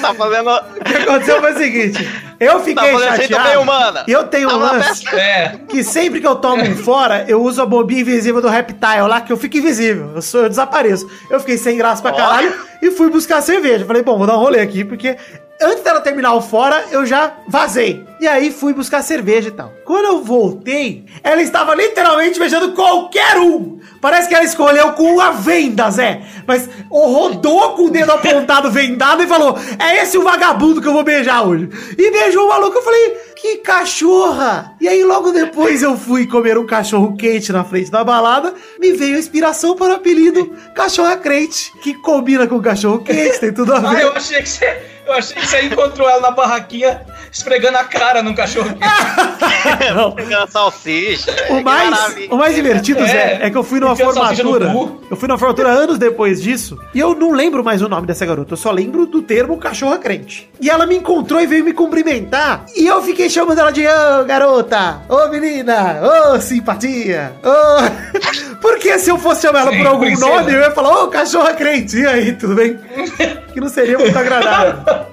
[0.00, 0.50] Tá fazendo.
[0.80, 2.08] O que aconteceu foi o seguinte:
[2.40, 4.04] eu fiquei Tá receita chateado.
[4.08, 5.02] Eu tenho um na lance.
[5.04, 5.16] festa.
[5.20, 5.60] é.
[5.68, 9.20] Que sempre que eu tomo um fora, eu uso a bobinha invisível do Reptile lá,
[9.20, 10.12] que eu fico invisível.
[10.14, 11.08] Eu, sou, eu desapareço.
[11.30, 13.84] Eu fiquei sem graça pra caralho e fui buscar cerveja.
[13.84, 15.16] Falei, bom, vou dar um rolê aqui, porque
[15.62, 18.04] antes dela terminar o fora, eu já vazei.
[18.20, 19.72] E aí fui buscar cerveja e tal.
[19.84, 23.80] Quando eu voltei, ela estava literalmente beijando qualquer um.
[24.00, 26.22] Parece que ela escolheu com uma venda, Zé.
[26.46, 30.92] Mas rodou com o dedo apontado vendado e falou: É esse o vagabundo que eu
[30.92, 31.68] vou beijar hoje.
[31.98, 32.78] E beijou o maluco.
[32.78, 34.72] Eu falei: Que cachorra!
[34.80, 38.54] E aí, logo depois, eu fui comer um cachorro quente na frente da balada.
[38.78, 43.52] Me veio a inspiração para o apelido Cachorra Crente, que combina com cachorro quente, tem
[43.52, 44.02] tudo a Ah, ver.
[44.02, 44.91] eu achei que você.
[45.12, 48.70] Eu achei que você encontrou ela na barraquinha esfregando a cara num cachorro.
[50.16, 51.30] Pegando salsicha.
[51.50, 53.06] O mais, o mais divertido, É.
[53.06, 54.72] Zé, é que eu fui numa formatura.
[55.10, 56.78] Eu fui numa formatura anos depois disso.
[56.94, 58.54] E eu não lembro mais o nome dessa garota.
[58.54, 60.50] Eu só lembro do termo cachorra crente.
[60.60, 62.64] E ela me encontrou e veio me cumprimentar.
[62.74, 66.00] E eu fiquei chamando ela de ô garota, ô menina,
[66.34, 68.51] ô simpatia, ô.
[68.62, 70.26] Porque se eu fosse chamar ela Sim, por algum princesa.
[70.26, 71.98] nome, eu ia falar, ô cachorra crente.
[71.98, 72.78] E aí, tudo bem?
[73.52, 75.04] Que não seria muito agradável.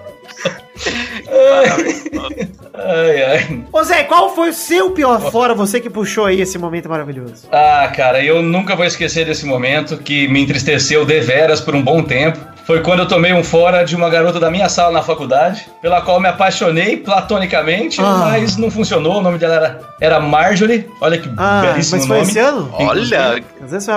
[2.73, 3.61] Ai, ai.
[3.71, 7.47] Ô Zé, qual foi o seu pior fora, você que puxou aí esse momento maravilhoso?
[7.51, 12.01] Ah, cara, eu nunca vou esquecer desse momento que me entristeceu deveras por um bom
[12.01, 12.39] tempo.
[12.69, 16.01] Foi quando eu tomei um fora de uma garota da minha sala na faculdade, pela
[16.03, 18.27] qual me apaixonei platonicamente, Ah.
[18.29, 19.17] mas não funcionou.
[19.17, 20.87] O nome dela era, era Marjorie.
[21.01, 22.29] Olha que Ah, belíssimo mas foi nome.
[22.29, 22.69] esse ano?
[22.73, 23.43] Olha,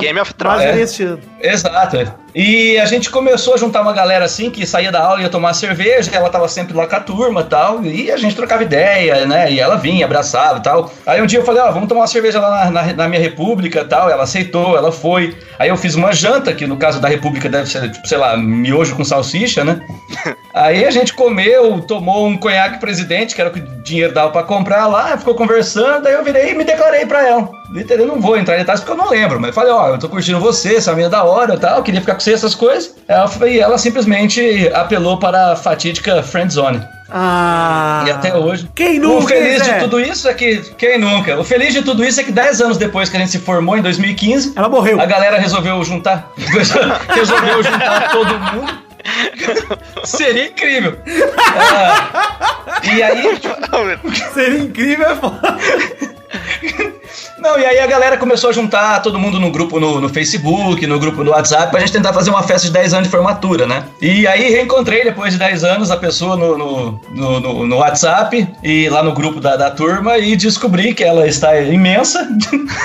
[0.01, 0.63] Game of Thrones.
[0.63, 0.73] É.
[1.39, 1.97] Exato.
[1.99, 2.15] é.
[2.35, 5.29] E a gente começou a juntar uma galera assim que saía da aula e ia
[5.29, 8.63] tomar cerveja, ela tava sempre lá com a turma e tal, e a gente trocava
[8.63, 9.53] ideia, né?
[9.53, 10.91] E ela vinha, abraçava e tal.
[11.07, 13.21] Aí um dia eu falei, ó, vamos tomar uma cerveja lá na, na- na minha
[13.21, 14.09] república e tal.
[14.09, 15.37] Ela aceitou, ela foi.
[15.59, 18.35] Aí eu fiz uma janta, que no caso da república deve ser, tipo, sei lá,
[18.37, 19.81] miojo com salsicha, né?
[20.55, 24.31] Aí a gente comeu, tomou um conhaque presidente, que era o que o dinheiro dava
[24.31, 27.49] pra comprar lá, ficou conversando, aí eu virei e me declarei pra ela.
[27.89, 30.09] Eu não vou entrar em detalhes porque eu não lembro, mas falei, ó, eu tô
[30.09, 32.95] curtindo você, essa menina da hora e tal, queria ficar com você, essas coisas.
[33.09, 36.83] Ela, foi- e ela simplesmente apelou para a fatídica friendzone.
[37.15, 38.05] Ah.
[38.07, 38.69] E até hoje.
[38.75, 39.73] Quem O nunca, feliz hein, Zé?
[39.75, 40.59] de tudo isso é que.
[40.79, 41.39] Quem nunca?
[41.39, 43.77] O feliz de tudo isso é que 10 anos depois que a gente se formou,
[43.77, 44.99] em 2015, Ela morreu.
[44.99, 46.31] a galera resolveu juntar.
[47.15, 48.73] resolveu juntar todo mundo.
[50.05, 50.97] Seria incrível.
[51.55, 53.39] Ah, e aí,
[54.33, 55.41] Seria incrível, é foda.
[57.43, 60.87] Não, e aí a galera começou a juntar todo mundo no grupo no, no Facebook,
[60.87, 63.67] no grupo no WhatsApp, pra gente tentar fazer uma festa de 10 anos de formatura,
[63.67, 63.85] né?
[64.01, 68.49] E aí reencontrei depois de 10 anos a pessoa no, no, no, no- no WhatsApp
[68.63, 72.29] e lá no grupo da, da turma e descobri que ela está imensa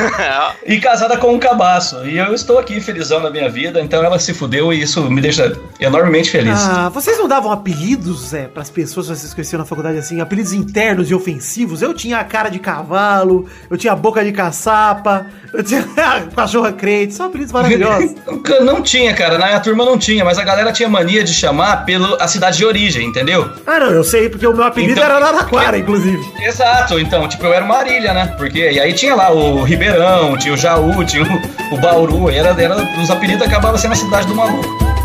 [0.66, 2.05] e casada com um cabaço.
[2.05, 5.22] E eu estou aqui felizão na minha vida, então ela se fudeu e isso me
[5.22, 6.60] deixa enormemente feliz.
[6.60, 10.20] Ah, vocês não davam apelidos, Zé, pras pessoas que vocês conheciam na faculdade assim?
[10.22, 11.82] Apelidos internos e ofensivos?
[11.82, 15.26] Eu tinha a cara de cavalo, eu tinha a boca de caçapa,
[16.36, 18.16] cachorra crente, são apelidos maravilhosos.
[18.64, 19.38] Não tinha, cara.
[19.38, 22.58] Na minha turma não tinha, mas a galera tinha mania de chamar pela a cidade
[22.58, 23.50] de origem, entendeu?
[23.66, 26.20] ah, não, eu sei, porque o meu apelido Então- era Araraquara, inclusive.
[26.41, 28.34] Exato, então, tipo, eu era uma Marília, né?
[28.38, 32.36] Porque e aí tinha lá o Ribeirão, tinha o Jaú, tinha o, o Bauru, e
[32.36, 34.97] era, era, os apelidos acabavam sendo a cidade do maluco.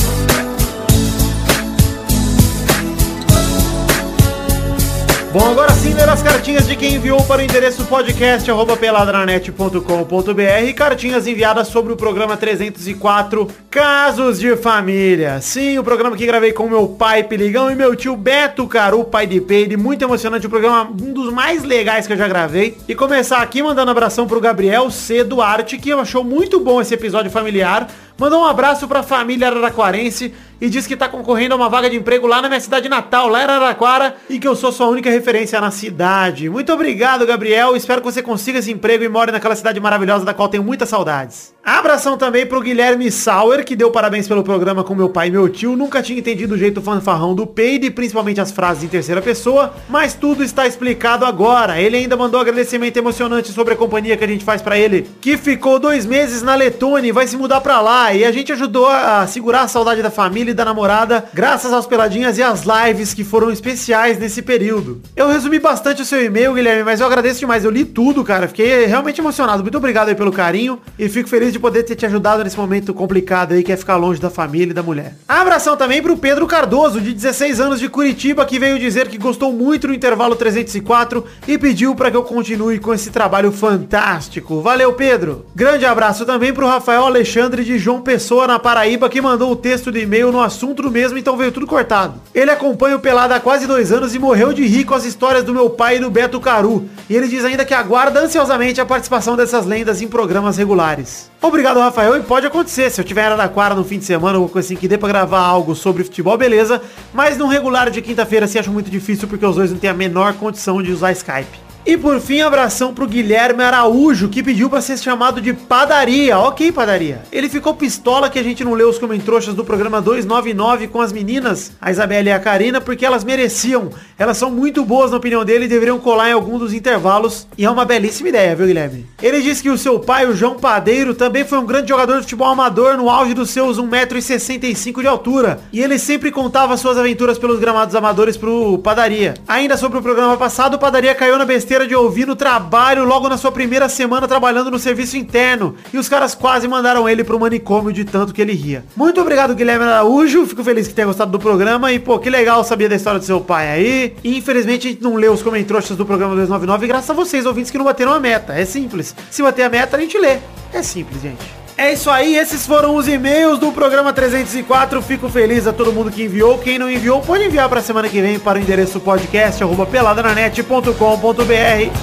[5.31, 8.49] Bom, agora sim, ler as cartinhas de quem enviou para o endereço podcast
[8.79, 15.39] peladranet.com.br cartinhas enviadas sobre o programa 304 Casos de Família.
[15.39, 19.27] Sim, o programa que gravei com meu pai Peligão e meu tio Beto Caru, pai
[19.27, 19.77] de Peide.
[19.77, 22.75] Muito emocionante, o programa um dos mais legais que eu já gravei.
[22.87, 25.23] E começar aqui mandando abração pro Gabriel C.
[25.23, 27.87] Duarte, que achou muito bom esse episódio familiar.
[28.17, 31.95] Mandou um abraço pra família araraquarense e diz que tá concorrendo a uma vaga de
[31.95, 35.09] emprego lá na minha cidade natal, lá em Araraquara, e que eu sou sua única
[35.09, 36.49] referência na cidade.
[36.49, 37.75] Muito obrigado, Gabriel.
[37.75, 40.89] Espero que você consiga esse emprego e more naquela cidade maravilhosa da qual tenho muitas
[40.89, 41.53] saudades.
[41.63, 45.47] Abração também pro Guilherme Sauer, que deu parabéns pelo programa com meu pai e meu
[45.47, 45.75] tio.
[45.75, 50.13] Nunca tinha entendido o jeito fanfarrão do Peide, principalmente as frases em terceira pessoa, mas
[50.13, 51.79] tudo está explicado agora.
[51.79, 55.37] Ele ainda mandou agradecimento emocionante sobre a companhia que a gente faz para ele, que
[55.37, 58.13] ficou dois meses na Letônia e vai se mudar para lá.
[58.13, 61.85] E a gente ajudou a segurar a saudade da família e da namorada, graças aos
[61.85, 65.01] peladinhas e às lives que foram especiais nesse período.
[65.15, 67.63] Eu resumi bastante o seu e-mail, Guilherme, mas eu agradeço demais.
[67.63, 68.47] Eu li tudo, cara.
[68.47, 69.61] Fiquei realmente emocionado.
[69.61, 72.93] Muito obrigado aí pelo carinho e fico feliz de poder ter te ajudado nesse momento
[72.93, 75.15] complicado aí que é ficar longe da família e da mulher.
[75.27, 79.51] Abração também pro Pedro Cardoso, de 16 anos de Curitiba, que veio dizer que gostou
[79.51, 84.61] muito do intervalo 304 e pediu para que eu continue com esse trabalho fantástico.
[84.61, 85.45] Valeu, Pedro.
[85.55, 89.91] Grande abraço também pro Rafael Alexandre de João Pessoa, na Paraíba, que mandou o texto
[89.91, 92.21] de e-mail no assunto do mesmo, então veio tudo cortado.
[92.33, 95.43] Ele acompanha o Pelado há quase dois anos e morreu de rir com as histórias
[95.43, 96.89] do meu pai e do Beto Caru.
[97.09, 101.29] E ele diz ainda que aguarda ansiosamente a participação dessas lendas em programas regulares.
[101.41, 104.67] Obrigado, Rafael, e pode acontecer, se eu tiver Araraquara no fim de semana, alguma coisa
[104.67, 106.81] assim, que dê pra gravar algo sobre futebol, beleza,
[107.13, 109.93] mas no regular de quinta-feira se acha muito difícil porque os dois não têm a
[109.93, 111.68] menor condição de usar Skype.
[111.85, 116.37] E por fim, abração pro Guilherme Araújo, que pediu pra ser chamado de padaria.
[116.37, 117.21] Ok, padaria.
[117.31, 121.13] Ele ficou pistola que a gente não leu os comentroxas do programa 299 com as
[121.13, 123.89] meninas, a Isabela e a Karina, porque elas mereciam.
[124.17, 127.47] Elas são muito boas na opinião dele e deveriam colar em algum dos intervalos.
[127.57, 129.07] E é uma belíssima ideia, viu, Guilherme?
[129.21, 132.23] Ele disse que o seu pai, o João Padeiro, também foi um grande jogador de
[132.23, 135.61] futebol amador no auge dos seus 1,65m de altura.
[135.71, 139.33] E ele sempre contava suas aventuras pelos gramados amadores pro Padaria.
[139.47, 143.29] Ainda sobre o programa passado, o Padaria caiu na besteira de ouvir no trabalho logo
[143.29, 145.75] na sua primeira semana trabalhando no serviço interno.
[145.93, 148.83] E os caras quase mandaram ele pro manicômio de tanto que ele ria.
[148.95, 150.45] Muito obrigado, Guilherme Araújo.
[150.45, 151.91] Fico feliz que tenha gostado do programa.
[151.91, 154.15] E, pô, que legal saber da história do seu pai aí.
[154.23, 157.69] E, infelizmente, a gente não leu os comentários do programa 299 graças a vocês, ouvintes,
[157.69, 158.53] que não bateram a meta.
[158.53, 159.15] É simples.
[159.29, 160.37] Se bater a meta, a gente lê.
[160.73, 161.68] É simples, gente.
[161.79, 165.01] É isso aí, esses foram os e-mails do programa 304.
[165.01, 166.57] Fico feliz a todo mundo que enviou.
[166.57, 170.93] Quem não enviou, pode enviar para semana que vem para o endereço podcast peladranet.com.br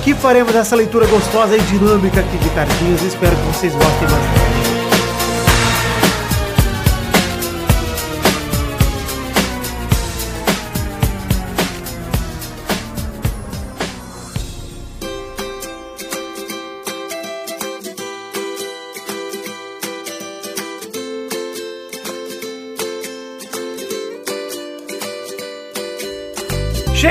[0.02, 3.02] que faremos essa leitura gostosa e dinâmica aqui de cartinhas.
[3.02, 4.45] Espero que vocês gostem bastante.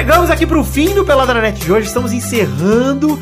[0.05, 3.17] Chegamos aqui pro fim do Peladranet de hoje, estamos encerrando.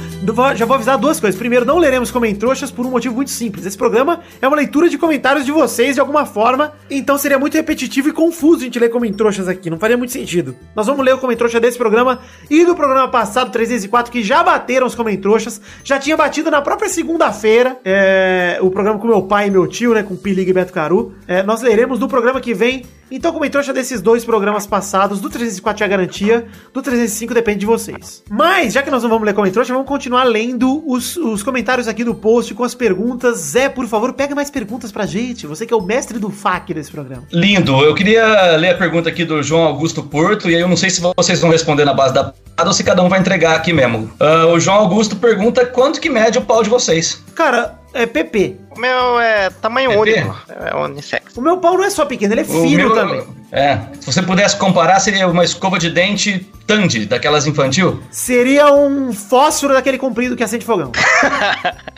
[0.55, 1.37] Já vou avisar duas coisas.
[1.37, 3.65] Primeiro, não leremos comentroxas por um motivo muito simples.
[3.65, 7.55] Esse programa é uma leitura de comentários de vocês de alguma forma, então seria muito
[7.55, 10.55] repetitivo e confuso a gente ler comentroxas aqui, não faria muito sentido.
[10.73, 12.19] Nós vamos ler o comentroxa desse programa
[12.49, 16.87] e do programa passado, 304, que já bateram os comentroxas, já tinha batido na própria
[16.87, 20.71] segunda-feira, é, o programa com meu pai e meu tio, né, com Pilig e Beto
[20.71, 21.13] Caru.
[21.27, 25.29] É, nós leremos no programa que vem Então, como trouxa desses dois programas passados, do
[25.29, 28.23] 304 tinha garantia, do 305 depende de vocês.
[28.27, 31.87] Mas, já que nós não vamos ler como trouxa, vamos continuar lendo os, os comentários
[31.87, 33.39] aqui do post com as perguntas.
[33.39, 35.47] Zé, por favor, pega mais perguntas pra gente.
[35.47, 37.23] Você que é o mestre do FAQ desse programa.
[37.31, 37.81] Lindo.
[37.81, 40.89] Eu queria ler a pergunta aqui do João Augusto Porto, e aí eu não sei
[40.89, 42.33] se vocês vão responder na base da
[42.63, 44.11] ou se cada um vai entregar aqui mesmo.
[44.21, 47.23] Uh, o João Augusto pergunta quanto que mede o pau de vocês.
[47.33, 48.57] Cara, é PP.
[48.75, 49.99] O meu é tamanho PP?
[49.99, 50.35] único.
[50.49, 51.37] É unissex.
[51.37, 53.23] O meu pau não é só pequeno, ele é fino meu, também.
[53.51, 53.79] É.
[53.99, 58.01] Se você pudesse comparar, seria uma escova de dente Tandy, daquelas infantil?
[58.09, 60.91] Seria um fósforo daquele comprido que acende fogão.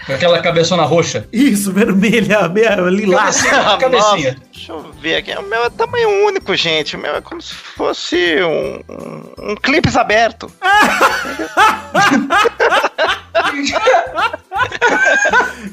[0.05, 1.27] Com aquela cabeçona roxa.
[1.31, 3.41] Isso, vermelha, meia, lilás.
[3.41, 4.37] Cabecinha, cabecinha.
[4.53, 5.31] Deixa eu ver aqui.
[5.33, 6.95] O meu é tamanho único, gente.
[6.95, 10.51] O meu é como se fosse um, um, um clipes aberto.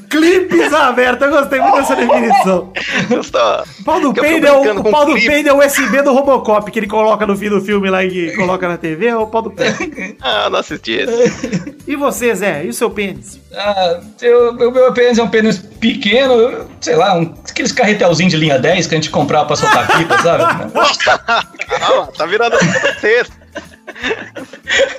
[0.09, 2.71] Clipes aberto, eu gostei muito dessa definição.
[3.09, 3.63] Gostou?
[3.79, 6.69] O pau do peido é o, o pau do peido é o USB do Robocop
[6.71, 9.41] que ele coloca no fim do filme lá e coloca na TV, é o pau
[9.41, 9.77] do peido.
[10.21, 11.75] ah, não assisti esse.
[11.87, 12.65] E você, Zé?
[12.65, 13.39] E o seu pênis?
[13.53, 18.39] Ah, eu, o meu pênis é um pênis pequeno, sei lá, um, aqueles carretelzinhos de
[18.39, 20.43] linha 10 que a gente comprava pra soltar pipa, sabe?
[21.67, 22.55] Calma, tá virando
[22.99, 23.42] sexta.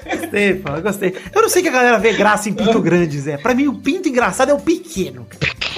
[0.04, 1.16] Gostei, pô, gostei.
[1.34, 3.36] Eu não sei que a galera vê graça em pinto grande, Zé.
[3.36, 5.26] Pra mim, o pinto engraçado é o pequeno.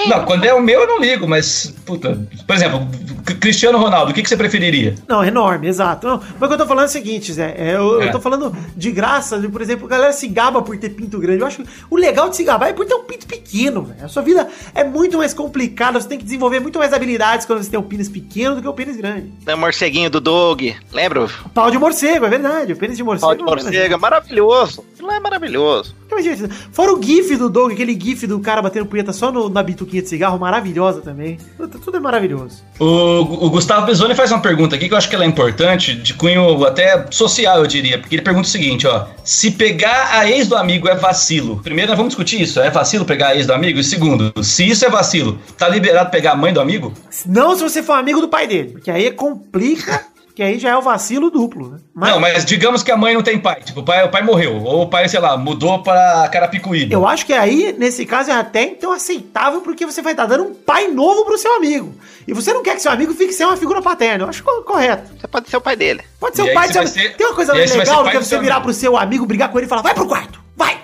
[0.07, 2.87] Não, quando é o meu eu não ligo, mas, puta, por exemplo,
[3.41, 4.95] Cristiano Ronaldo, o que, que você preferiria?
[5.09, 6.07] Não, enorme, exato.
[6.07, 7.55] Não, mas o que eu tô falando é o seguinte, Zé.
[7.57, 8.09] É, eu, é.
[8.09, 11.41] eu tô falando de graça, por exemplo, a galera se gaba por ter pinto grande.
[11.41, 14.05] Eu acho que o legal de se gabar é por ter um pinto pequeno, velho.
[14.05, 17.63] A sua vida é muito mais complicada, você tem que desenvolver muito mais habilidades quando
[17.63, 19.33] você tem um pênis pequeno do que o um pênis grande.
[19.47, 21.29] É o morceguinho do Dog, lembra?
[21.55, 22.73] Pau de morcego, é verdade.
[22.75, 23.27] O pênis de morcego.
[23.27, 24.85] Pau de morcego, é maravilhoso.
[24.95, 25.95] Aquilo é maravilhoso.
[26.73, 30.03] Fora o gif do Doug, aquele gif do cara batendo punheta só no, na bituquinha
[30.03, 31.39] de cigarro, maravilhosa também.
[31.57, 32.63] Tudo, tudo é maravilhoso.
[32.79, 35.95] O, o Gustavo Besoni faz uma pergunta aqui que eu acho que ela é importante,
[35.95, 40.31] de cunho até social, eu diria, porque ele pergunta o seguinte, ó, se pegar a
[40.31, 41.61] ex do amigo é vacilo.
[41.63, 43.79] Primeiro, nós vamos discutir isso, é vacilo pegar a ex do amigo?
[43.79, 46.93] E segundo, se isso é vacilo, tá liberado pegar a mãe do amigo?
[47.27, 50.05] Não se você for amigo do pai dele, porque aí complica
[50.37, 51.79] que aí já é o vacilo duplo, né?
[51.95, 53.63] Mas, não, mas digamos que a mãe não tem pai.
[53.63, 54.63] Tipo, o pai, o pai morreu.
[54.63, 56.93] Ou o pai, sei lá, mudou para Carapicuíba.
[56.93, 60.45] Eu acho que aí, nesse caso, é até então aceitável, porque você vai estar dando
[60.45, 61.95] um pai novo pro seu amigo.
[62.29, 64.25] E você não quer que seu amigo fique sem uma figura paterna.
[64.25, 65.11] Eu acho correto.
[65.19, 66.03] Você pode ser o pai dele.
[66.21, 67.17] Pode ser e o pai do seu ser...
[67.17, 68.65] Tem uma coisa legal do que você virar amigo.
[68.67, 70.79] pro seu amigo, brigar com ele e falar, vai pro quarto, vai!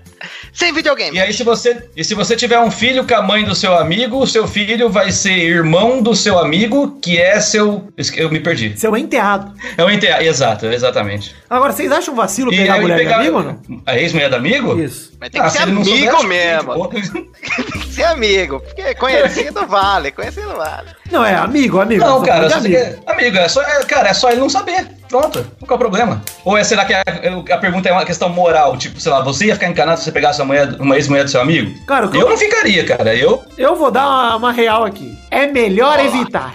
[0.52, 1.16] Sem videogame.
[1.16, 3.76] E aí, se você, e se você tiver um filho com a mãe do seu
[3.76, 7.88] amigo, o seu filho vai ser irmão do seu amigo, que é seu.
[8.16, 8.78] Eu me perdi.
[8.78, 9.52] Seu enteado.
[9.76, 11.34] É o enteado, exato, exatamente.
[11.48, 13.16] Agora, vocês acham vacilo pegar a mulher pegar...
[13.16, 13.60] amigo ou não?
[13.86, 14.78] A ex-mulher do amigo?
[14.78, 15.12] Isso.
[15.20, 16.88] Mas tem que ah, ser amigo souber, mesmo.
[16.88, 18.60] tem que ser amigo.
[18.60, 20.88] Porque conhecido vale, conhecido vale.
[21.10, 22.04] Não, é amigo, amigo.
[22.04, 22.76] Não, cara, amigo.
[22.76, 24.86] É, amigo, é só, é, cara, é só ele não saber.
[25.08, 26.22] Pronto, qual é o problema?
[26.44, 28.76] Ou é, será que a, a, pergunta é uma questão moral?
[28.76, 31.30] Tipo, sei lá, você ia ficar encanado se você pegasse uma, mulher, uma ex-mulher do
[31.30, 31.74] seu amigo?
[31.86, 33.14] Cara, eu, eu não ficaria, cara.
[33.14, 35.18] Eu, eu vou dar uma, uma real aqui.
[35.30, 36.54] É melhor evitar.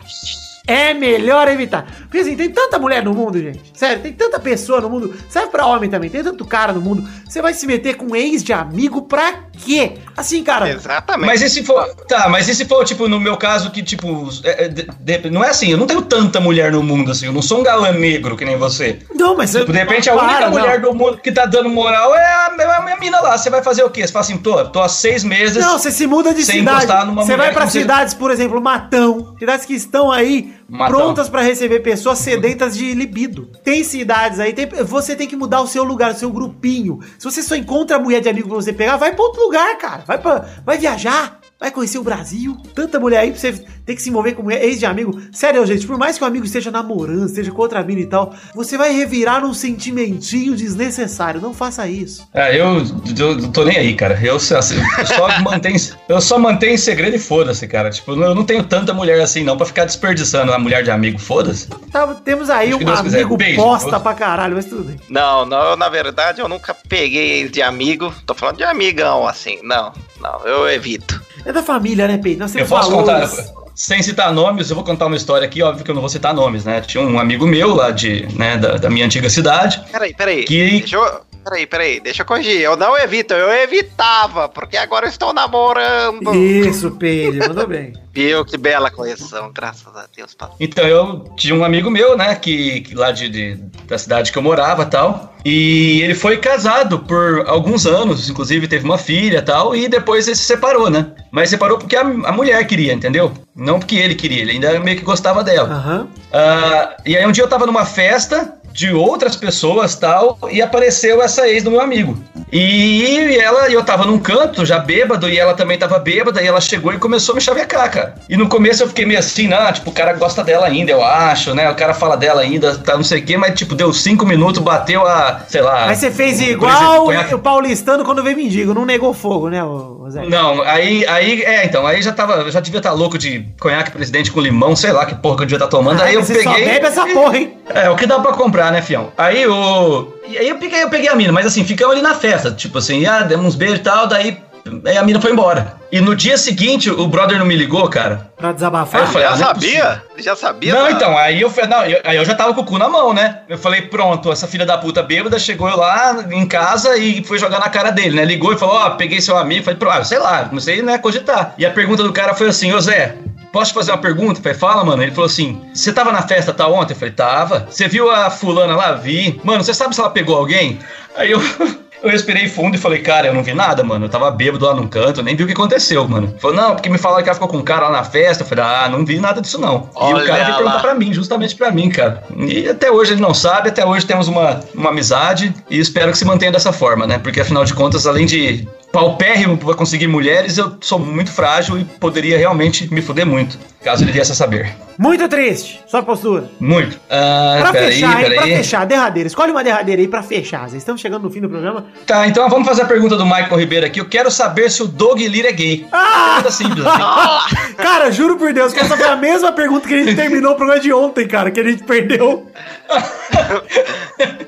[0.66, 1.86] É melhor evitar.
[2.03, 3.59] Porque assim, tem tanta mulher no mundo, gente.
[3.74, 5.14] Sério, tem tanta pessoa no mundo.
[5.28, 7.05] Serve pra homem também, tem tanto cara no mundo.
[7.28, 9.95] Você vai se meter com ex de amigo pra quê?
[10.16, 10.70] Assim, cara.
[10.70, 11.28] Exatamente.
[11.28, 11.86] Mas e se for.
[12.07, 14.30] Tá, mas e se for, tipo, no meu caso, que, tipo.
[14.45, 17.26] É, é de, de, não é assim, eu não tenho tanta mulher no mundo, assim.
[17.26, 18.99] Eu não sou um galã negro que nem você.
[19.14, 19.51] Não, mas.
[19.51, 22.76] Tipo, de repente, a única mulher do mundo que tá dando moral é a, é
[22.78, 23.38] a minha mina lá.
[23.38, 24.07] Você vai fazer o quê?
[24.07, 25.57] Você fala assim, tô, tô há seis meses.
[25.57, 26.86] Não, você se muda de cidade.
[27.16, 29.36] Você vai pra cidades, por exemplo, Matão.
[29.38, 30.53] Cidades que estão aí
[30.88, 33.49] Prontas para receber pessoas sedentas de libido.
[33.64, 36.99] Tem cidades aí, tem, você tem que mudar o seu lugar, o seu grupinho.
[37.18, 39.78] Se você só encontra a mulher de amigo pra você pegar, vai pra outro lugar,
[39.78, 40.03] cara.
[40.05, 42.58] Vai, pra, vai viajar vai conhecer o Brasil.
[42.76, 43.54] Tanta mulher aí pra você
[43.86, 45.20] ter que se envolver com mulher, ex de amigo.
[45.32, 48.34] Sério, gente, por mais que o amigo esteja namorando, esteja com outra mina e tal,
[48.54, 51.41] você vai revirar num sentimentinho desnecessário.
[51.41, 52.28] Não faça isso.
[52.34, 52.84] É, eu,
[53.18, 54.20] eu tô nem aí, cara.
[54.22, 55.78] Eu, assim, eu só mantenho,
[56.10, 57.89] eu só mantenho segredo e foda-se, cara.
[57.89, 61.20] Tipo, eu não tenho tanta mulher assim não pra ficar desperdiçando a mulher de amigo.
[61.20, 61.68] Foda-se.
[61.91, 63.58] Tá, temos aí um amigo Beijo.
[63.58, 64.99] bosta pra caralho, mas tudo bem.
[65.10, 68.14] Não, não, na verdade eu nunca peguei ex de amigo.
[68.26, 69.60] Tô falando de amigão, assim.
[69.64, 71.22] Não, não, eu evito.
[71.54, 72.39] É da família, né, Peito?
[72.39, 73.30] Nós temos eu posso valores.
[73.30, 76.10] contar, sem citar nomes, eu vou contar uma história aqui, óbvio que eu não vou
[76.10, 76.82] citar nomes, né?
[76.82, 79.80] Tinha um amigo meu lá de, né, da, da minha antiga cidade.
[79.91, 80.43] Peraí, peraí.
[80.45, 80.80] Que...
[80.80, 82.62] Deixa eu peraí, peraí, deixa eu corrigir.
[82.62, 86.34] Eu não evito, eu evitava, porque agora eu estou namorando.
[86.36, 87.94] Isso, Pedro, mandou bem.
[88.14, 90.36] Viu que bela correção, graças a Deus.
[90.60, 93.56] Então, eu tinha um amigo meu, né, que, que lá de, de-
[93.88, 95.34] da cidade que eu morava tal.
[95.44, 100.36] E ele foi casado por alguns anos, inclusive teve uma filha tal, e depois ele
[100.36, 101.08] se separou, né?
[101.32, 103.34] Mas separou porque a, a mulher queria, entendeu?
[103.56, 105.70] Não porque ele queria, ele ainda meio que gostava dela.
[105.70, 106.08] Aham.
[106.32, 111.21] Ah, e aí um dia eu tava numa festa de outras pessoas tal, e apareceu
[111.21, 112.17] essa ex do meu amigo.
[112.51, 116.59] E ela, eu tava num canto, já bêbado, e ela também tava bêbada, e ela
[116.59, 118.15] chegou e começou a me chavecar, cara.
[118.30, 121.03] E no começo eu fiquei meio assim, não, tipo, o cara gosta dela ainda, eu
[121.03, 121.69] acho, né?
[121.69, 124.61] O cara fala dela ainda, tá não sei o quê, mas tipo, deu cinco minutos,
[124.61, 125.89] bateu a, sei lá.
[125.89, 130.03] Aí você fez igual conhaque- o paulistano quando veio mendigo, não negou fogo, né, ô
[130.10, 130.26] Zé?
[130.26, 134.32] Não, aí, aí, é, então, aí já tava, já devia estar louco de conhaque presidente
[134.32, 136.01] com limão, sei lá que porra que eu devia estar tomando.
[136.01, 136.43] aí eu peguei.
[136.43, 137.58] só bebe essa porra, hein?
[137.70, 139.12] É, o que dá pra comprar, né, fião?
[139.18, 140.14] Aí o.
[140.26, 142.51] Aí eu peguei, eu peguei a mina, mas assim, ficamos ali na festa.
[142.51, 144.38] Tipo assim, ah, demos uns beijos e tal, daí.
[144.86, 145.76] Aí a mina foi embora.
[145.91, 148.32] E no dia seguinte, o brother não me ligou, cara.
[148.38, 149.01] Pra Aí desabafar?
[149.01, 150.03] eu falei, Já ah, não é sabia?
[150.18, 150.74] Já sabia?
[150.74, 150.91] Não, tá?
[150.91, 153.41] então, aí eu não, eu- aí eu já tava com o cu na mão, né?
[153.49, 157.59] Eu falei, pronto, essa filha da puta bêbada chegou lá em casa e foi jogar
[157.59, 158.24] na cara dele, né?
[158.26, 160.99] Ligou e falou, ó, peguei seu amigo, falei, pronto, ah, sei lá, comecei, né, a
[160.99, 161.53] cogitar.
[161.57, 163.16] E a pergunta do cara foi assim, ô Zé,
[163.51, 164.39] posso te fazer uma pergunta?
[164.39, 165.03] Eu falei, fala, mano.
[165.03, 166.93] Ele falou assim, você tava na festa tal ontem?
[166.93, 167.68] Eu falei, tava.
[167.70, 168.93] Você viu a fulana lá?
[168.93, 169.39] Vi.
[169.43, 170.80] Mano, você sabe se ela pegou alguém?
[171.18, 171.39] Aí eu...
[172.04, 174.06] Eu respirei fundo e falei, cara, eu não vi nada, mano.
[174.06, 176.36] Eu tava bêbado lá num canto, nem vi o que aconteceu, mano.
[176.38, 178.43] Falou, não, porque me falaram que ela ficou com um cara lá na festa.
[178.43, 179.89] Eu falei, ah, não vi nada disso, não.
[179.95, 182.22] e Olha o cara veio perguntar pra mim, justamente pra mim, cara.
[182.38, 186.18] E até hoje ele não sabe, até hoje temos uma, uma amizade e espero que
[186.18, 187.18] se mantenha dessa forma, né?
[187.18, 191.84] Porque afinal de contas, além de paupérrimo pra conseguir mulheres, eu sou muito frágil e
[191.84, 194.76] poderia realmente me fuder muito, caso ele viesse a saber.
[194.98, 196.50] Muito triste, sua postura.
[196.60, 197.00] Muito.
[197.10, 198.26] Ah, Pra fechar, hein?
[198.26, 198.56] Pra peraí.
[198.58, 199.28] fechar, derradeira.
[199.28, 200.70] Escolhe uma derradeira aí pra fechar.
[200.70, 200.78] Zé.
[200.78, 201.86] Estamos chegando no fim do programa.
[202.06, 204.00] Tá, então vamos fazer a pergunta do Michael Ribeiro aqui.
[204.00, 205.86] Eu quero saber se o Doug Lira é gay.
[205.91, 206.34] Ah!
[206.36, 207.74] Pergunta simples, assim.
[207.78, 210.56] Cara, juro por Deus que essa foi a mesma pergunta que a gente terminou o
[210.56, 212.50] programa de ontem, cara, que a gente perdeu.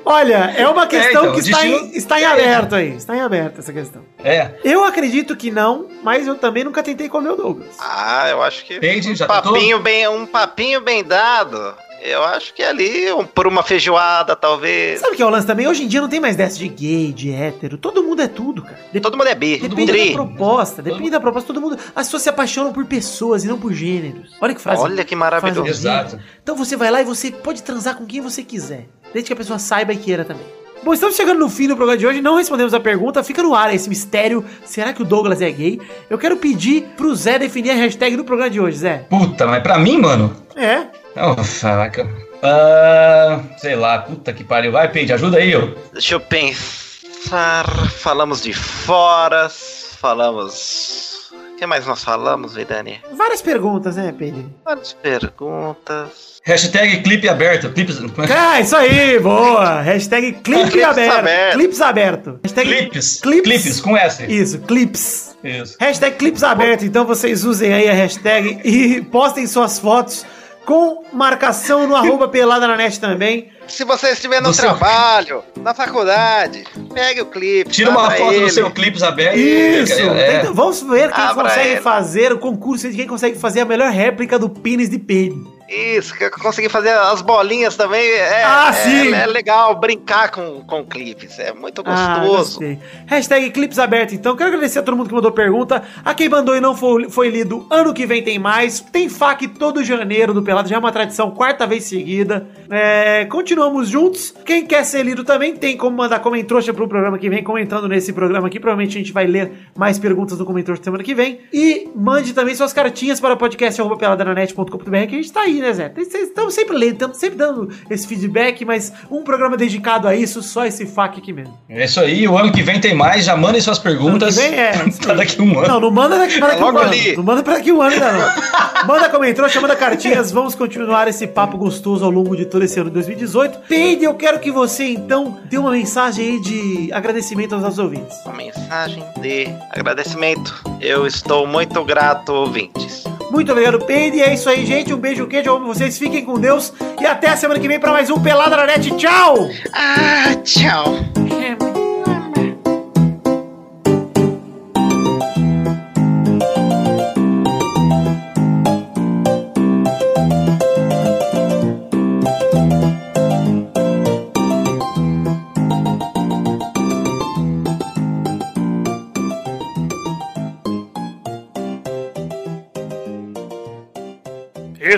[0.06, 2.96] Olha, é uma questão então, que está, destino- em, está em aberto aí.
[2.96, 4.04] Está em aberto essa questão.
[4.24, 4.52] É.
[4.64, 7.76] Eu acredito que não, mas eu também nunca tentei comer o Douglas.
[7.80, 9.54] Ah, eu acho que Entendi, um já tentou?
[9.54, 11.76] papinho bem, um papinho bem dado.
[12.08, 15.00] Eu acho que ali, um- por uma feijoada, talvez.
[15.00, 15.68] Sabe o que é o lance também?
[15.68, 17.78] Hoje em dia não tem mais dessa de gay, de hétero.
[17.78, 18.78] Todo mundo é tudo, cara.
[18.94, 21.48] Dep- Todo mundo é bi, Depende da proposta, depende da proposta.
[21.48, 21.78] Todo mundo.
[21.96, 24.32] As pessoas se apaixonam por pessoas e não por gêneros.
[24.40, 24.82] Olha que frase.
[24.84, 25.68] Olha que maravilhoso.
[25.68, 26.20] Exato.
[26.44, 28.88] Então você vai lá e você pode transar com quem você quiser.
[29.14, 30.46] Desde que a pessoa saiba e queira também.
[30.86, 32.22] Bom, estamos chegando no fim do programa de hoje.
[32.22, 33.24] Não respondemos a pergunta.
[33.24, 34.46] Fica no ar esse mistério.
[34.64, 35.82] Será que o Douglas é gay?
[36.08, 39.00] Eu quero pedir pro Zé definir a hashtag do programa de hoje, Zé.
[39.10, 40.32] Puta, mas pra mim, mano.
[40.56, 40.82] É.
[41.16, 42.08] Oh, caraca.
[42.44, 44.72] Ah, sei lá, puta que pariu.
[44.72, 45.70] Vai, Peide, ajuda aí, ó.
[45.92, 47.66] Deixa eu pensar.
[47.90, 51.32] Falamos de foras, falamos.
[51.32, 53.02] O que mais nós falamos, Vidani?
[53.12, 54.54] Várias perguntas, né, Pedro?
[54.64, 56.35] Várias perguntas.
[56.48, 57.72] Hashtag clipe aberto.
[57.72, 57.98] Clipes.
[57.98, 59.82] como é Ah, isso aí, boa!
[59.82, 61.12] Hashtag clipe Clips aberto.
[61.18, 61.54] aberto.
[61.54, 62.40] Clips aberto.
[62.44, 63.20] Hashtag Clipes.
[63.20, 63.42] Clips.
[63.52, 64.24] Clipes, com S.
[64.32, 65.36] Isso, clips.
[65.44, 65.76] Isso.
[65.80, 70.24] Hashtag clips aberto, então vocês usem aí a hashtag e postem suas fotos
[70.68, 73.50] com marcação no arroba pelada na net também.
[73.68, 77.72] Se você estiver no seu- trabalho, na faculdade, pegue o clipe.
[77.72, 78.42] Tira uma foto ele.
[78.46, 79.36] do seu clipes aberto.
[79.36, 79.94] Isso!
[80.00, 80.42] É.
[80.42, 81.82] Tenta- vamos ver quem Abra consegue ele.
[81.82, 85.55] fazer o concurso de quem consegue fazer a melhor réplica do pênis de Pedro.
[85.68, 88.02] Isso, que eu consegui fazer as bolinhas também.
[88.08, 89.14] É, Ah, é- sim!
[89.14, 91.40] É, legal brincar com, com clipes.
[91.40, 92.60] É muito Ah, gostoso.
[92.60, 92.80] gostei.
[93.08, 94.36] Hashtag clipes aberto, então.
[94.36, 95.82] Quero agradecer a todo mundo que mandou pergunta.
[96.04, 98.80] A quem mandou e não foi, foi lido, ano que vem tem mais.
[98.80, 102.48] Tem FAQ todo janeiro do Pelado, já é uma tradição, quarta vez seguida.
[102.70, 104.34] É, continuamos juntos.
[104.46, 108.14] Quem quer ser lido também tem como mandar comentrouxa pro programa que vem, comentando nesse
[108.14, 108.60] programa aqui.
[108.60, 111.40] Provavelmente a gente vai ler mais perguntas do comentrouxa semana que vem.
[111.52, 115.90] E mande também suas cartinhas para podcast.peladananet.com.br que a gente tá aí, né, Zé?
[115.90, 120.42] Vocês estão sempre lendo, estamos sempre dando esse feedback, mas um programa dedicado a isso,
[120.42, 121.58] só esse FAQ aqui mesmo.
[121.70, 124.38] É isso aí, o ano que vem tem mais, já mandem suas perguntas.
[124.38, 124.74] Ano que vem é.
[125.02, 125.68] pra daqui um ano.
[125.68, 126.90] Não, não manda daqui para daqui um Logo ano.
[126.90, 127.16] ali.
[127.16, 128.86] Não manda para daqui um ano ainda não.
[128.88, 130.32] Manda comentário, manda cartinhas.
[130.32, 133.60] Vamos continuar esse papo gostoso ao longo de todo esse ano de 2018.
[133.68, 138.16] Peide, eu quero que você então dê uma mensagem aí de agradecimento aos nossos ouvintes.
[138.26, 140.64] Uma mensagem de agradecimento.
[140.80, 143.04] Eu estou muito grato, ouvintes.
[143.32, 144.22] Muito obrigado, Peide.
[144.22, 144.94] É isso aí, gente.
[144.94, 145.98] Um beijo, queijo, eu amo vocês.
[145.98, 146.74] Fiquem com Deus.
[147.00, 148.92] E até a semana que vem para mais um Pelada na Net.
[148.98, 149.50] Tchau!
[149.74, 151.85] Ah, tchau.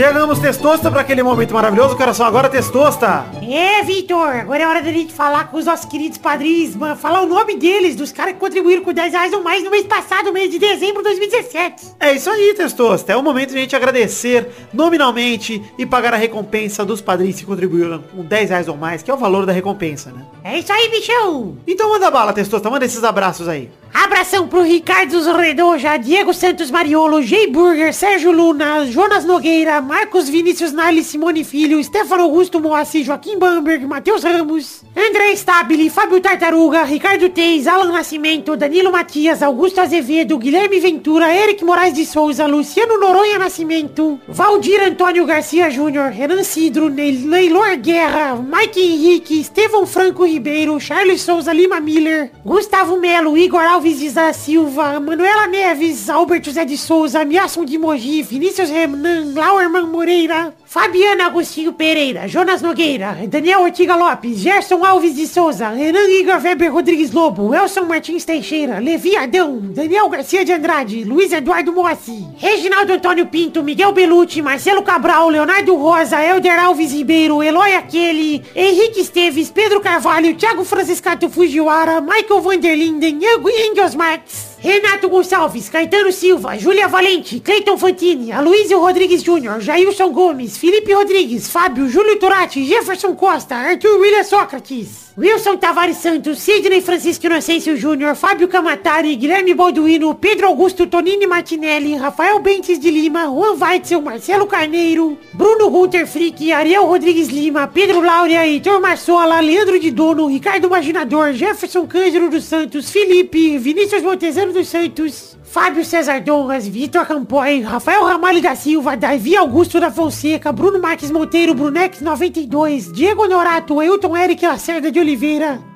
[0.00, 1.94] Chegamos, Testosta, para aquele momento maravilhoso.
[1.94, 3.26] Coração agora, Testosta.
[3.42, 6.96] É, Vitor, agora é hora da gente falar com os nossos queridos padrinhos, mano.
[6.96, 9.84] Falar o nome deles, dos caras que contribuíram com 10 reais ou mais no mês
[9.84, 11.96] passado, mês de dezembro de 2017.
[12.00, 13.12] É isso aí, Testosta.
[13.12, 17.44] É o momento de a gente agradecer nominalmente e pagar a recompensa dos padrinhos que
[17.44, 20.24] contribuíram com 10 reais ou mais, que é o valor da recompensa, né?
[20.42, 21.58] É isso aí, bichão.
[21.66, 22.70] Então manda bala, Testosta.
[22.70, 23.68] Manda esses abraços aí.
[23.92, 30.72] Abração pro Ricardo Zorredoja, Diego Santos Mariolo, Jay Burger, Sérgio Luna, Jonas Nogueira, Marcos Vinícius
[30.72, 37.28] Nali, Simone Filho, Stefano Augusto Moacir, Joaquim Bamberg, Matheus Ramos, André Stabile, Fábio Tartaruga, Ricardo
[37.30, 43.40] Teis, Alan Nascimento, Danilo Matias, Augusto Azevedo, Guilherme Ventura, Eric Moraes de Souza, Luciano Noronha
[43.40, 51.22] Nascimento, Valdir Antônio Garcia Júnior, Renan Cidro, Neylor Guerra, Mike Henrique, Estevão Franco Ribeiro, Charles
[51.22, 56.76] Souza Lima Miller, Gustavo Melo, Igor Alves de da Silva, Manuela Neves, Alberto Zé de
[56.76, 63.96] Souza, Miasson de Mogi, Vinícius Renan, Lauerman Moreira, Fabiana Agostinho Pereira, Jonas Nogueira, Daniel Ortiga
[63.96, 69.58] Lopes, Gerson Alves de Souza, Renan Igor Weber Rodrigues Lobo, Elson Martins Teixeira, Levi Adão,
[69.60, 75.74] Daniel Garcia de Andrade, Luiz Eduardo Moacir, Reginaldo Antônio Pinto, Miguel Belucci, Marcelo Cabral, Leonardo
[75.74, 83.20] Rosa, Elder Alves Ribeiro, Eloy Aquele, Henrique Esteves, Pedro Carvalho, Thiago Franciscato Fujiwara, Michael Vanderlinden,
[83.20, 90.58] Engels Marx, Renato Gonçalves, Caetano Silva, Júlia Valente, Cleiton Fantini, Aloysio Rodrigues Júnior, Jailson Gomes,
[90.58, 97.26] Felipe Rodrigues, Fábio, Júlio Turati, Jefferson Costa, Arthur William Sócrates, Wilson Tavares Santos, Sidney Francisco
[97.26, 103.58] Inocêncio Júnior, Fábio Camatari, Guilherme Balduino, Pedro Augusto Tonini Martinelli, Rafael Bentes de Lima, Juan
[103.60, 109.90] Weitzel, Marcelo Carneiro, Bruno Gunter Frick, Ariel Rodrigues Lima, Pedro Laura, Heitor Marsola, Leandro de
[109.90, 116.68] Dono, Ricardo Imaginador, Jefferson Cândido dos Santos, Felipe, Vinícius Montezano dos Santos, Fábio César Donras,
[116.68, 122.92] Vitor Campoy, Rafael Ramalho da Silva, Davi Augusto da Fonseca, Bruno Marques Monteiro, Brunex 92,
[122.92, 125.09] Diego Norato, Ailton Eric Lacerda de Oliveira,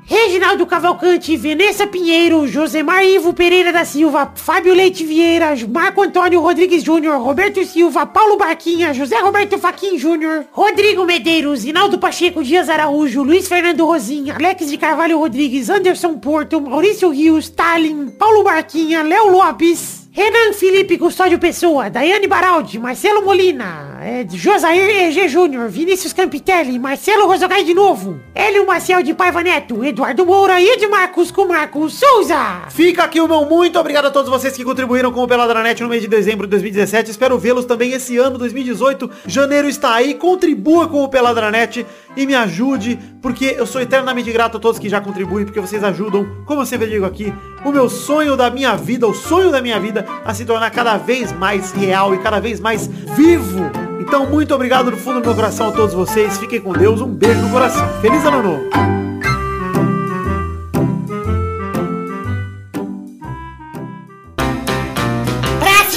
[0.07, 6.85] Reginaldo Cavalcante, Vanessa Pinheiro, Josemar Ivo Pereira da Silva, Fábio Leite Vieira, Marco Antônio Rodrigues
[6.85, 13.22] Júnior, Roberto Silva, Paulo Barquinha, José Roberto Faquin Júnior, Rodrigo Medeiros, Rinaldo Pacheco Dias Araújo,
[13.22, 19.30] Luiz Fernando Rosinha, Alex de Carvalho Rodrigues, Anderson Porto, Maurício Rios, Stalin, Paulo Barquinha, Léo
[19.30, 26.79] Lopes, Renan Felipe Custódio Pessoa, Daiane Baraldi, Marcelo Molina, é, Josair EG Júnior, Vinícius Campitelli,
[26.79, 31.95] Marcelo Rosogai de novo, Hélio Maciel de Paiva Neto, Eduardo Moura e Edmarcos com Marcos
[31.95, 32.62] Souza.
[32.71, 35.65] Fica aqui o meu muito obrigado a todos vocês que contribuíram com o Pelada na
[35.65, 37.11] Net no mês de dezembro de 2017.
[37.11, 39.11] Espero vê-los também esse ano, 2018.
[39.27, 40.15] Janeiro está aí.
[40.15, 41.85] Contribua com o Pelada na Net
[42.17, 45.83] e me ajude, porque eu sou eternamente grato a todos que já contribuem, porque vocês
[45.83, 47.35] ajudam, como eu sempre digo aqui,
[47.65, 50.97] o meu sonho da minha vida, o sonho da minha vida a se tornar cada
[50.97, 53.71] vez mais real e cada vez mais vivo.
[54.01, 56.39] Então, muito obrigado do fundo do meu coração a todos vocês.
[56.39, 57.01] Fiquem com Deus.
[57.01, 57.89] Um beijo no coração.
[58.01, 58.95] Feliz ano novo.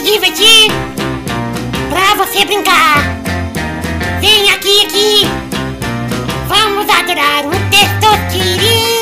[0.03, 0.71] Divertir,
[1.89, 3.03] pra você brincar.
[4.21, 5.27] Vem aqui, aqui.
[6.47, 8.96] Vamos adorar o Testosterinha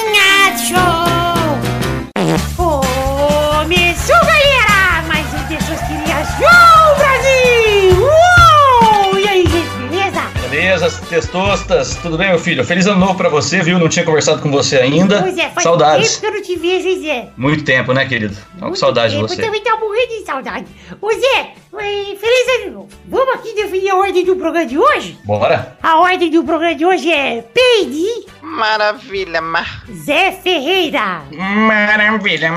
[11.16, 12.61] Testostas, tudo bem, meu filho?
[12.66, 13.80] Feliz ano novo pra você, viu?
[13.80, 15.22] Não tinha conversado com você ainda.
[15.22, 16.18] Pois é, faz Saudades.
[16.18, 17.30] tempo que eu não te vejo, Zé.
[17.38, 18.36] Muito tempo, né, querido?
[18.36, 19.41] Tava com Muito saudade de tempo, você.
[19.41, 20.66] Eu também tô morrendo de saudade.
[21.01, 22.89] Ô, Zé, eh, feliz ano novo.
[23.07, 25.18] Vamos aqui definir a ordem do programa de hoje?
[25.24, 25.78] Bora?
[25.82, 29.86] A ordem do programa de hoje é Peide, Maravilha, mar.
[29.89, 32.51] Zé Ferreira Maravilha.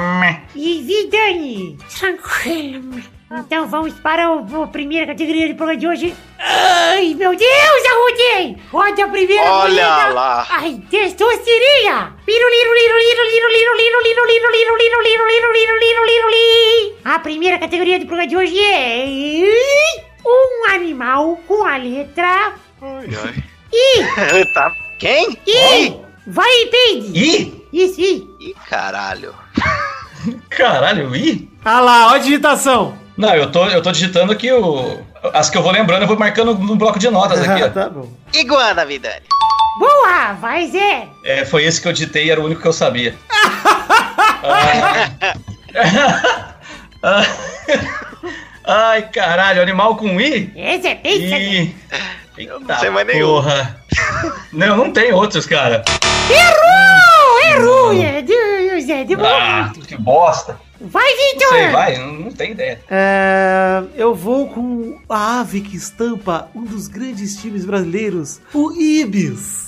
[0.57, 1.79] e Vidani.
[1.97, 3.18] Tranquilo.
[3.31, 6.15] Então vamos para o, o primeira categoria de programa de hoje.
[6.39, 8.57] Ai, meu Deus, arrudei!
[8.73, 10.09] Olha a primeira Olha comida.
[10.15, 10.47] lá!
[10.49, 12.15] Ai, testosterinha!
[17.05, 19.05] A primeira categoria de programa de hoje é...
[20.25, 22.55] Um animal com a letra...
[22.81, 23.45] Ai, ai.
[24.41, 24.53] I!
[24.55, 24.73] tá.
[24.99, 25.39] Quem?
[25.47, 25.87] I!
[25.89, 26.01] I.
[26.27, 27.13] Vai, Pig!
[27.15, 27.65] I!
[27.73, 28.27] Isso, I!
[28.41, 29.35] I, caralho!
[30.49, 31.49] Caralho, I?
[31.65, 33.08] Ah lá, ó a digitação!
[33.19, 35.01] Não, eu tô, eu tô digitando aqui o.
[35.35, 37.69] As que eu vou lembrando, eu vou marcando no bloco de notas aqui, ó.
[37.75, 38.09] tá bom.
[38.33, 39.23] Iguana, Vidani.
[39.81, 41.09] Boa, vai, Zé.
[41.25, 43.15] É, foi esse que eu digitei, era o único que eu sabia.
[47.01, 47.25] Ah.
[48.67, 50.53] Ai, caralho, animal com I?
[50.57, 51.73] Esse é.
[52.37, 53.27] Eu não sei mais nenhum.
[53.29, 53.77] Porra.
[54.53, 55.85] Não, não tem outros, cara.
[56.29, 57.55] Errou!
[57.55, 58.03] Errou!
[58.03, 59.05] É, Deus, Zé.
[59.05, 60.59] Demorou Ah, que bosta.
[60.81, 61.49] Vai, Não Vitor.
[61.49, 62.81] sei, vai, não, não tem ideia.
[62.89, 69.65] É, eu vou com a ave que estampa um dos grandes times brasileiros, o Ibis.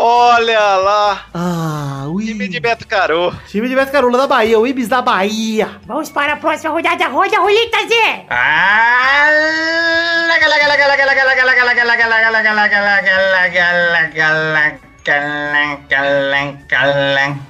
[0.00, 1.26] Olha lá.
[1.34, 2.50] Ah, o Time Ibis.
[2.50, 3.32] de Beto Carô.
[3.48, 5.80] Time de Beto Carula da Bahia, o Ibis da Bahia.
[5.86, 7.06] Vamos para a próxima rodada.
[7.08, 8.26] Roda a roleta, Zé.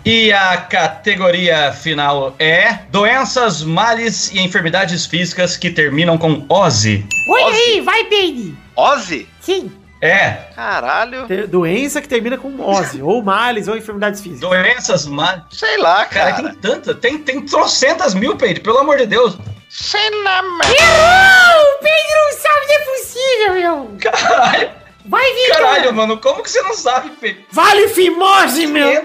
[0.05, 7.07] E a categoria final é doenças, males e enfermidades físicas que terminam com ose.
[7.31, 7.57] Olha Ozzy.
[7.61, 8.57] aí, vai, Baby.
[8.77, 9.29] Ozzy?
[9.41, 9.73] Sim.
[10.01, 11.27] É, Caralho.
[11.27, 14.49] Ter- Doença que termina com ose, ou males, ou enfermidades físicas.
[14.49, 15.43] doenças, males.
[15.51, 16.43] Sei lá, Cara, cara.
[16.51, 19.37] tem tanta, tem, tem trocentas mil, Pedro, pelo amor de Deus.
[19.69, 20.63] Sei lá, mano.
[20.63, 21.75] Errou!
[21.75, 23.99] O Pedro não sabe que é possível, meu.
[24.01, 24.71] Caralho,
[25.09, 25.57] Vai, Vitor.
[25.57, 27.43] caralho, mano, como que você não sabe, Pedro?
[27.51, 28.89] Vale fimose, meu!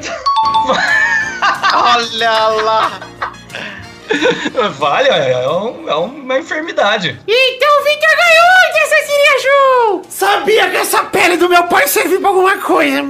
[1.73, 2.99] Olha lá.
[4.77, 7.19] Vale, é, um- é uma enfermidade.
[7.27, 10.01] Então o Vitor ganhou dessa seria show.
[10.09, 13.01] Sabia que essa pele do meu pai servia pra alguma coisa.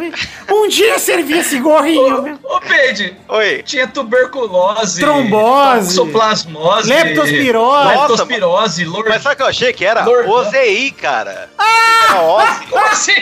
[0.50, 2.40] Um dia servia esse gorrinho, meu.
[2.44, 3.64] Ô, Pedro, Oi.
[3.64, 7.88] tinha tuberculose, Trombose, toxoplasmose, leptospirose.
[7.98, 9.06] leptospirose, lor...
[9.08, 10.04] Mas sabe o que eu achei que era?
[10.04, 11.50] Lord- OZI, cara.
[11.58, 12.22] Ah!
[12.22, 12.66] Ozzy.
[12.70, 13.14] Como assim?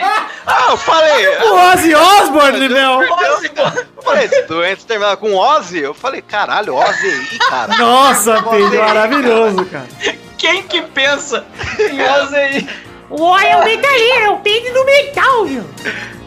[0.46, 1.26] Ah, eu falei.
[1.38, 2.98] O Ozzy Osbourne, meu.
[2.98, 3.50] Ozzy.
[3.56, 5.78] Eu falei, esse doente terminar com Ozzy.
[5.78, 7.61] Eu falei, caralho, OZI, cara.
[7.78, 9.86] Nossa, Pedro, maravilhoso, cara.
[10.38, 11.44] Quem que pensa
[11.78, 12.68] em Ozzy?
[13.08, 15.64] O O é o metaleiro, é o Pedro do metal, meu.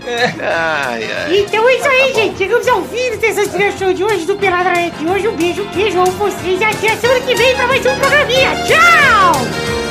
[0.07, 1.39] Ai, ai.
[1.39, 2.37] Então é isso aí, gente.
[2.37, 4.93] Chegamos ao fim dessa trilha show de hoje do Peladranet.
[5.03, 6.61] Hoje um beijo, um queijo, amo vocês.
[6.61, 8.51] E até a semana que vem pra mais um programinha.
[8.67, 9.84] Tchau!